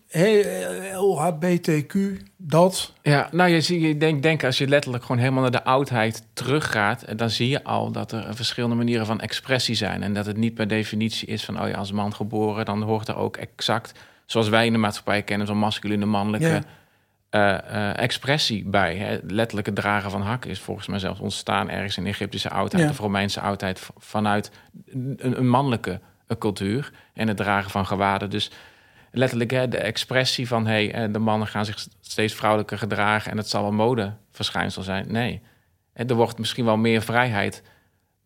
[0.94, 1.94] LHBTQ,
[2.38, 2.94] dat.
[3.02, 6.24] Ja, nou, je, zie, je denk, denk als je letterlijk gewoon helemaal naar de oudheid
[6.34, 10.04] teruggaat, dan zie je al dat er verschillende manieren van expressie zijn.
[10.04, 13.08] En dat het niet per definitie is van, oh ja, als man geboren, dan hoort
[13.08, 13.92] er ook exact,
[14.26, 16.64] zoals wij in de maatschappij kennen, zo'n masculine, mannelijke Ja.
[17.30, 18.96] Eh, eh, expressie bij.
[18.96, 19.18] Hè.
[19.28, 22.84] Letterlijk het dragen van hakken is volgens mij zelfs ontstaan ergens in de Egyptische oudheid
[22.84, 22.90] Ja.
[22.90, 24.52] of Romeinse oudheid vanuit
[24.86, 28.30] een, een mannelijke eh, cultuur en het dragen van gewaden.
[28.30, 28.52] Dus
[29.12, 33.50] letterlijk hè, de expressie van hey, de mannen gaan zich steeds vrouwelijker gedragen en het
[33.50, 35.12] zal een modeverschijnsel zijn.
[35.12, 35.42] Nee,
[35.94, 37.64] er wordt misschien wel meer vrijheid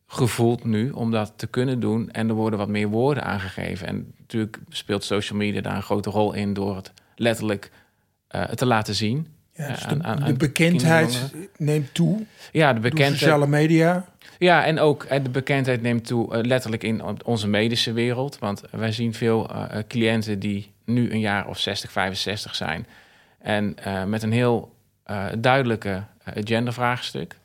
[0.07, 3.87] gevoeld nu om dat te kunnen doen en er worden wat meer woorden aangegeven.
[3.87, 7.71] En natuurlijk speelt social media daar een grote rol in door het letterlijk
[8.55, 9.27] te laten zien.
[9.55, 13.17] Ja, dus Ja, de, aan- bekendheid neemt toe Ja, de bekendheid.
[13.19, 14.05] sociale media.
[14.39, 18.39] Ja, en ook eh, de bekendheid neemt toe eh, letterlijk in onze medische wereld.
[18.39, 22.87] Want wij zien veel eh, eh, cliënten die nu een jaar of 60, 65 zijn.
[23.39, 27.37] En eh, met een heel eh, duidelijke eh, gendervraagstuk.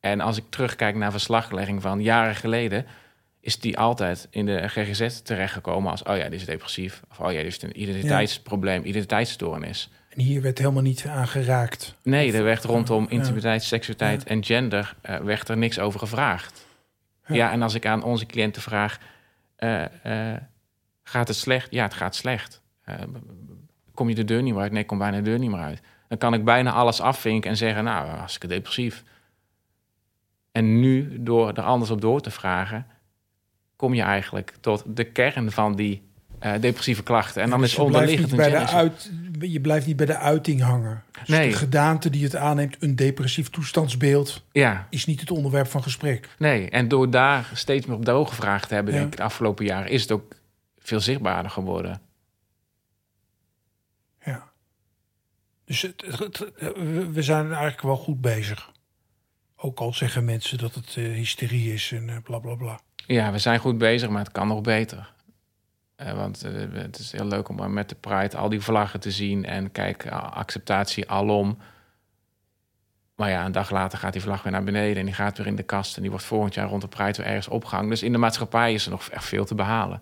[0.00, 2.86] En als ik terugkijk naar verslaglegging van jaren geleden...
[3.40, 6.02] is die altijd in de GGZ terechtgekomen als...
[6.02, 7.02] oh ja, dit is depressief.
[7.10, 9.90] Of oh ja, dit is een identiteitsprobleem, identiteitsstoornis.
[10.18, 11.94] En hier werd helemaal niet aan geraakt.
[12.02, 16.66] Nee, er werd rondom intimiteit, seksualiteit en gender eh, werd er niks over gevraagd.
[17.26, 17.52] Ja.
[17.52, 18.98] En als ik aan onze cliënten vraag,
[19.56, 20.40] eh, eh,
[21.02, 21.70] gaat het slecht?
[21.70, 22.62] Ja, het gaat slecht.
[23.94, 24.72] Kom je de deur niet meer uit?
[24.72, 25.80] Nee, ik kom bijna de deur niet meer uit.
[26.08, 29.04] Dan kan ik bijna alles afvinken en zeggen, nou, hartstikke depressief.
[30.52, 32.86] En nu, door er anders op door te vragen,
[33.76, 36.07] kom je eigenlijk tot de kern van die
[36.38, 37.42] eh, depressieve klachten.
[37.42, 39.10] En dan Dus is je blijft onderliggend bij de uit,
[39.40, 41.02] Je blijft niet bij de uiting hangen.
[41.18, 41.50] Dus Nee.
[41.50, 46.28] de gedaante die het aanneemt, een depressief toestandsbeeld, Ja, is niet het onderwerp van gesprek.
[46.38, 48.98] Nee, en door daar steeds meer op de ogen gevraagd te hebben, Ja.
[49.00, 50.34] denk ik, de afgelopen jaren, is het ook
[50.78, 52.00] veel zichtbaarder geworden.
[54.24, 54.48] Ja.
[55.64, 56.76] Dus het, het- het-
[57.12, 58.70] we- zijn eigenlijk wel goed bezig.
[59.56, 62.80] Ook al zeggen mensen dat het eh, hysterie is en eh, bla bla bla.
[63.06, 65.12] Ja, we zijn goed bezig, maar het kan nog beter.
[65.98, 69.10] Eh, want eh, het is heel leuk om met de Pride al die vlaggen te
[69.10, 71.58] zien en kijk, acceptatie alom.
[73.16, 75.46] Maar ja, een dag later gaat die vlag weer naar beneden en die gaat weer
[75.46, 77.90] in de kast en die wordt volgend jaar rond de Pride weer ergens opgehangen.
[77.90, 80.00] Dus in de maatschappij is er nog echt veel te behalen.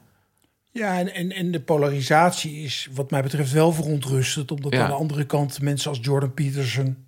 [0.71, 4.51] Ja, en, en, en de polarisatie is wat mij betreft wel verontrustend.
[4.51, 4.83] Omdat Ja.
[4.83, 7.07] aan de andere kant mensen als Jordan Peterson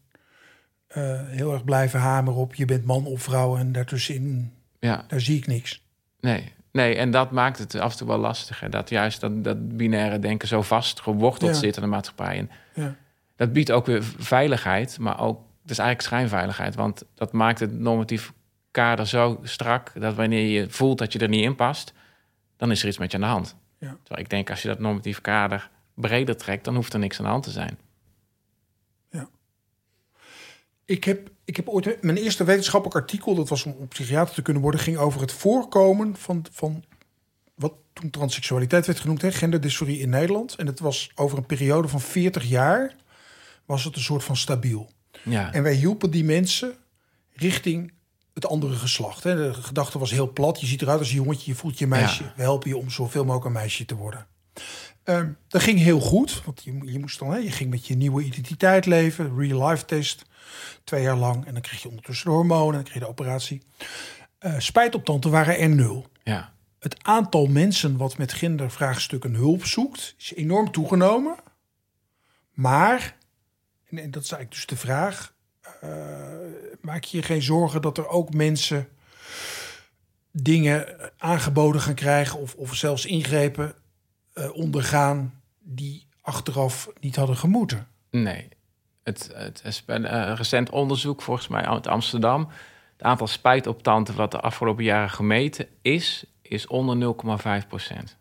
[0.86, 3.56] eh, heel erg blijven hameren op je bent man of vrouw.
[3.56, 5.82] En daartussenin, Ja, daar zie ik niks.
[6.20, 6.52] nee.
[6.72, 8.70] Nee, en dat maakt het af en toe wel lastiger.
[8.70, 11.56] Dat juist dat, dat binaire denken zo vast geworteld Ja.
[11.60, 12.38] zit in de maatschappij.
[12.38, 12.94] En Ja.
[13.36, 16.74] dat biedt ook weer veiligheid, maar ook, het is eigenlijk schijnveiligheid.
[16.74, 18.32] Want dat maakt het normatief
[18.70, 21.92] kader zo strak dat wanneer je voelt dat je er niet in past,
[22.56, 23.56] dan is er iets met je aan de hand.
[23.78, 23.96] Ja.
[24.02, 27.24] Terwijl ik denk, als je dat normatief kader breder trekt, dan hoeft er niks aan
[27.24, 27.78] de hand te zijn.
[29.10, 29.28] Ja.
[30.84, 34.62] Ik heb, ik heb ooit mijn eerste wetenschappelijk artikel, dat was om, psychiater te kunnen
[34.62, 36.84] worden, ging over het voorkomen van, van
[37.54, 40.54] wat toen transseksualiteit werd genoemd, hè, genderdysforie in Nederland.
[40.54, 42.94] En het was over een periode van 40 jaar,
[43.64, 44.90] was het een soort van stabiel.
[45.24, 45.52] Ja.
[45.52, 46.74] En wij hielpen die mensen
[47.32, 47.92] richting
[48.34, 49.24] het andere geslacht.
[49.24, 49.36] Hè.
[49.36, 50.60] De gedachte was heel plat.
[50.60, 52.22] Je ziet eruit als een jongetje, je voelt je meisje.
[52.22, 52.32] Ja.
[52.36, 54.26] We helpen je om zoveel mogelijk een meisje te worden.
[55.04, 57.96] Ehm, dat ging heel goed, want je, je moest dan, hè, je ging met je
[57.96, 60.24] nieuwe identiteit leven, real life test,
[60.84, 61.46] twee jaar lang.
[61.46, 63.62] En dan kreeg je ondertussen de hormonen, en dan kreeg je de operatie.
[64.38, 66.06] Eh spijt op tante waren er nul.
[66.24, 66.56] ja.
[66.78, 71.36] Het aantal mensen wat met gendervraagstukken hulp zoekt, is enorm toegenomen.
[72.52, 73.16] Maar,
[73.88, 75.34] en, en dat is eigenlijk dus de vraag,
[75.80, 75.90] eh,
[76.80, 78.88] maak je je geen zorgen dat er ook mensen
[80.30, 83.74] dingen aangeboden gaan krijgen of, of zelfs ingrepen
[84.32, 87.88] eh, ondergaan die achteraf niet hadden gemoeten?
[88.10, 88.48] Nee.
[89.08, 92.48] Het, het is een eh, recent onderzoek, volgens mij uit Amsterdam.
[92.92, 97.14] Het aantal spijtoptanten wat de afgelopen jaren gemeten is, is onder
[97.62, 98.16] 0,5 procent.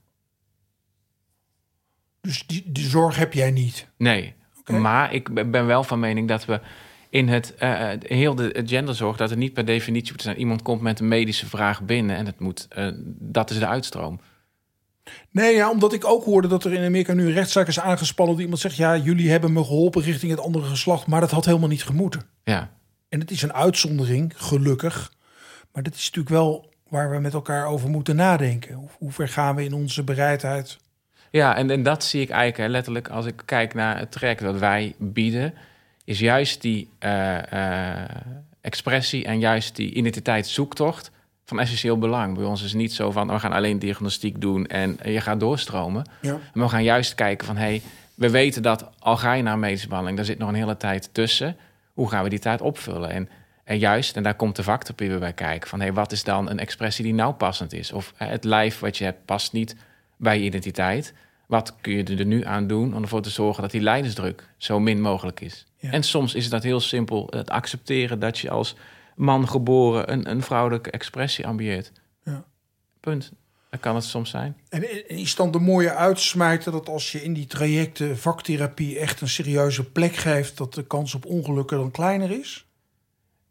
[2.21, 3.87] Dus die, die zorg heb jij niet.
[3.97, 4.35] Nee.
[4.65, 6.61] Maar ik ben wel van mening dat we
[7.09, 10.39] in het eh, heel de genderzorg, dat het niet per definitie moet zijn.
[10.39, 14.19] Iemand komt met een medische vraag binnen en het moet, eh, dat is de uitstroom.
[15.31, 18.35] Nee, ja, omdat ik ook hoorde dat er in Amerika nu een rechtszaak is aangespannen.
[18.35, 21.07] Dat iemand zegt, ja, jullie hebben me geholpen richting het andere geslacht.
[21.07, 22.21] Maar dat had helemaal niet gemoeten.
[22.43, 22.69] Ja,
[23.09, 25.11] En het is een uitzondering, gelukkig.
[25.73, 28.75] Maar dat is natuurlijk wel waar we met elkaar over moeten nadenken.
[28.75, 30.77] Hoe, hoe ver gaan we in onze bereidheid?
[31.31, 34.41] ja en, en dat zie ik eigenlijk hè, letterlijk als ik kijk naar het traject
[34.41, 35.53] dat wij bieden.
[36.03, 37.51] Is juist die eh,
[38.01, 38.09] eh,
[38.61, 41.11] expressie en juist die identiteitszoektocht
[41.47, 42.35] van essentieel belang.
[42.35, 45.39] Bij ons is het niet zo van, we gaan alleen diagnostiek doen en je gaat
[45.39, 46.05] doorstromen.
[46.21, 46.39] Ja.
[46.53, 47.81] We gaan juist kijken van, hey,
[48.15, 51.09] we weten dat al ga je naar medische behandeling, daar zit nog een hele tijd
[51.11, 51.57] tussen.
[51.93, 53.09] Hoe gaan we die tijd opvullen?
[53.09, 53.29] En,
[53.63, 56.49] en juist, en daar komt de factorpie weer bij kijken, van hey, wat is dan
[56.49, 57.91] een expressie die nou passend is?
[57.91, 59.75] Of het lijf wat je hebt past niet
[60.17, 61.13] bij je identiteit.
[61.45, 64.79] Wat kun je er nu aan doen om ervoor te zorgen dat die lijdensdruk zo
[64.79, 65.65] min mogelijk is?
[65.77, 65.91] Ja.
[65.91, 68.75] En soms is dat heel simpel, het accepteren dat je als
[69.17, 71.91] man geboren een, een vrouwelijke expressie ambieert.
[72.23, 72.45] Ja.
[72.99, 73.31] Punt.
[73.69, 74.57] Dat kan het soms zijn.
[74.69, 79.27] En is dan de mooie uitsmijter dat als je in die trajecten vaktherapie echt een
[79.27, 82.65] serieuze plek geeft, dat de kans op ongelukken dan kleiner is?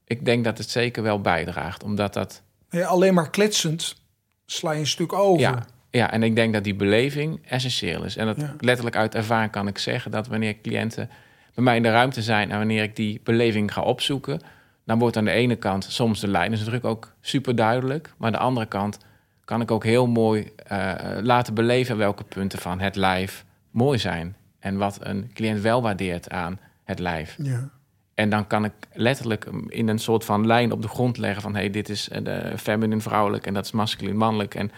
[0.04, 2.42] Ik denk dat het zeker wel bijdraagt, omdat dat...
[2.70, 4.02] Alleen maar kletsend
[4.46, 5.40] sla je een stuk over.
[5.40, 8.16] Ja, ja, en ik denk dat die beleving essentieel is.
[8.16, 8.54] En dat Ja.
[8.58, 11.10] letterlijk uit ervaring kan ik zeggen dat wanneer cliënten
[11.54, 14.40] bij mij in de ruimte zijn en wanneer ik die beleving ga opzoeken,
[14.87, 18.39] dan wordt aan de ene kant soms de lijdensdruk ook super duidelijk, maar aan de
[18.39, 18.99] andere kant
[19.45, 24.37] kan ik ook heel mooi eh, laten beleven welke punten van het lijf mooi zijn
[24.59, 27.37] en wat een cliënt wel waardeert aan het lijf.
[27.43, 27.68] Ja.
[28.14, 31.55] En dan kan ik letterlijk in een soort van lijn op de grond leggen van...
[31.55, 34.55] hey, dit is de feminine vrouwelijk en dat is masculin mannelijk.
[34.55, 34.70] En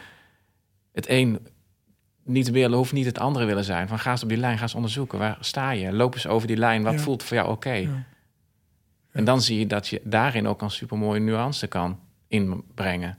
[0.92, 1.46] het een
[2.24, 3.88] niet willen hoeft niet het andere willen zijn.
[3.88, 5.18] Van ga eens op die lijn, ga eens onderzoeken.
[5.18, 5.92] Waar sta je?
[5.92, 6.82] Loop eens over die lijn.
[6.82, 6.98] Wat Ja.
[6.98, 7.70] voelt voor jou oké?
[7.72, 8.04] Ja.
[9.18, 13.18] En dan zie je dat je daarin ook een supermooie nuance kan inbrengen.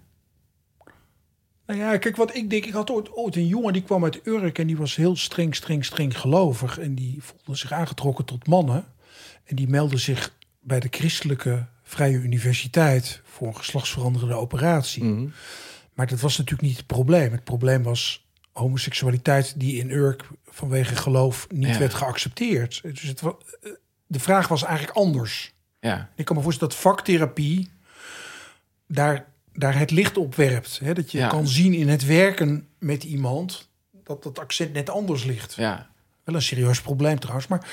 [1.65, 2.65] Nou ja, kijk wat ik denk.
[2.65, 5.55] Ik had ooit, ooit een jongen die kwam uit Urk en die was heel streng,
[5.55, 6.79] streng, streng gelovig.
[6.79, 8.85] En die voelde zich aangetrokken tot mannen.
[9.43, 15.03] En die meldde zich bij de Christelijke Vrije Universiteit voor een geslachtsveranderende operatie.
[15.03, 15.27] Mhm.
[15.93, 17.31] Maar dat was natuurlijk niet het probleem.
[17.31, 21.79] Het probleem was homoseksualiteit die in Urk vanwege geloof niet Ja.
[21.79, 22.81] werd geaccepteerd.
[22.83, 23.71] Dus het, eh,
[24.07, 25.57] de vraag was eigenlijk anders.
[25.79, 27.69] Ja, Ik kan me voorstellen dat vaktherapie
[28.87, 30.79] daar, daar het licht op werpt.
[30.83, 30.93] Hè?
[30.93, 31.27] Dat je Ja.
[31.27, 33.69] kan zien in het werken met iemand
[34.03, 35.53] dat dat accent net anders ligt.
[35.55, 35.87] ja.
[36.23, 37.67] Wel een serieus probleem trouwens, maar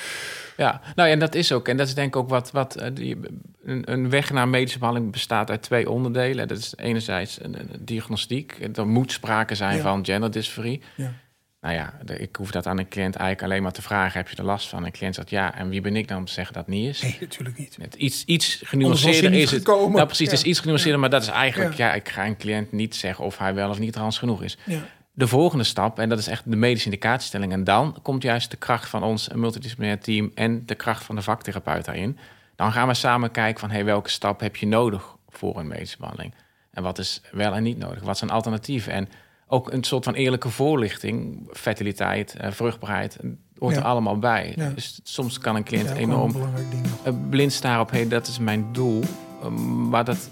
[0.57, 1.67] Ja, nou ja, en dat is ook.
[1.67, 3.17] En dat is denk ik ook wat, wat eh, die,
[3.63, 6.47] een, een weg naar medische behandeling bestaat uit twee onderdelen.
[6.47, 8.67] Dat is enerzijds een, een diagnostiek.
[8.75, 9.81] Er moet sprake zijn Ja.
[9.81, 10.81] van genderdysforie.
[10.95, 11.13] ja.
[11.61, 14.35] Nou ja, ik hoef dat aan een cliënt eigenlijk alleen maar te vragen: heb je
[14.35, 14.79] er last van?
[14.79, 15.55] En een cliënt zegt ja.
[15.55, 17.01] En wie ben ik dan om te zeggen dat het niet is?
[17.01, 17.77] nee, natuurlijk niet.
[17.81, 19.59] Het iets, iets genuanceerder is het.
[19.59, 19.95] gekomen.
[19.95, 21.87] Nou, precies, het is iets genuanceerder, maar dat is eigenlijk, Ja.
[21.87, 21.93] ja.
[21.93, 24.57] ik ga een cliënt niet zeggen of hij wel of niet trans genoeg is.
[24.65, 24.79] Ja.
[25.13, 28.57] De volgende stap, en dat is echt de medische indicatiestelling, en dan komt juist de
[28.57, 32.17] kracht van ons multidisciplinair team en de kracht van de vaktherapeut daarin.
[32.55, 35.97] Dan gaan we samen kijken van hey, welke stap heb je nodig voor een medische
[35.97, 36.33] behandeling?
[36.71, 38.03] En wat is wel en niet nodig?
[38.03, 38.93] Wat zijn alternatieven?
[38.93, 39.09] En
[39.47, 43.17] ook een soort van eerlijke voorlichting, fertiliteit, eh, vruchtbaarheid,
[43.59, 43.79] hoort Ja.
[43.81, 44.53] er allemaal bij.
[44.55, 44.69] Ja.
[44.69, 48.65] Dus soms kan een cliënt enorm een eh, blind staren op, hey, dat is mijn
[48.71, 49.03] doel.
[49.43, 50.29] Um, maar dat,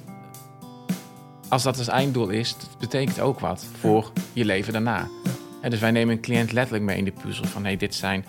[1.50, 5.08] als dat het einddoel is, dat betekent ook wat voor je leven daarna.
[5.62, 8.26] En dus wij nemen een cliënt letterlijk mee in de puzzel van, hey, dit zijn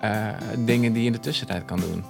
[0.00, 2.04] eh, dingen die je in de tussentijd kan doen.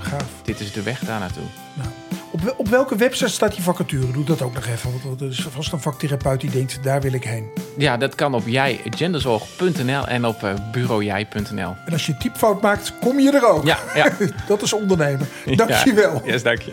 [0.00, 0.24] Gaaf.
[0.42, 1.42] dit is de weg daar naartoe.
[1.74, 1.88] Nou,
[2.30, 4.12] op, wel- op welke website staat die vacature?
[4.12, 4.90] Doe dat ook nog even.
[5.04, 7.46] Want er is vast een vaktherapeut die denkt, daar wil ik heen.
[7.76, 11.76] Ja, dat kan op jijgenderzorg.nl en op uh, bureaujij.nl.
[11.86, 13.64] En als je typfout maakt, kom je er ook.
[13.66, 14.12] Ja, ja.
[14.48, 15.28] Dat is ondernemen.
[15.56, 16.22] Dankjewel.
[16.24, 16.72] Ja, yes, dank je.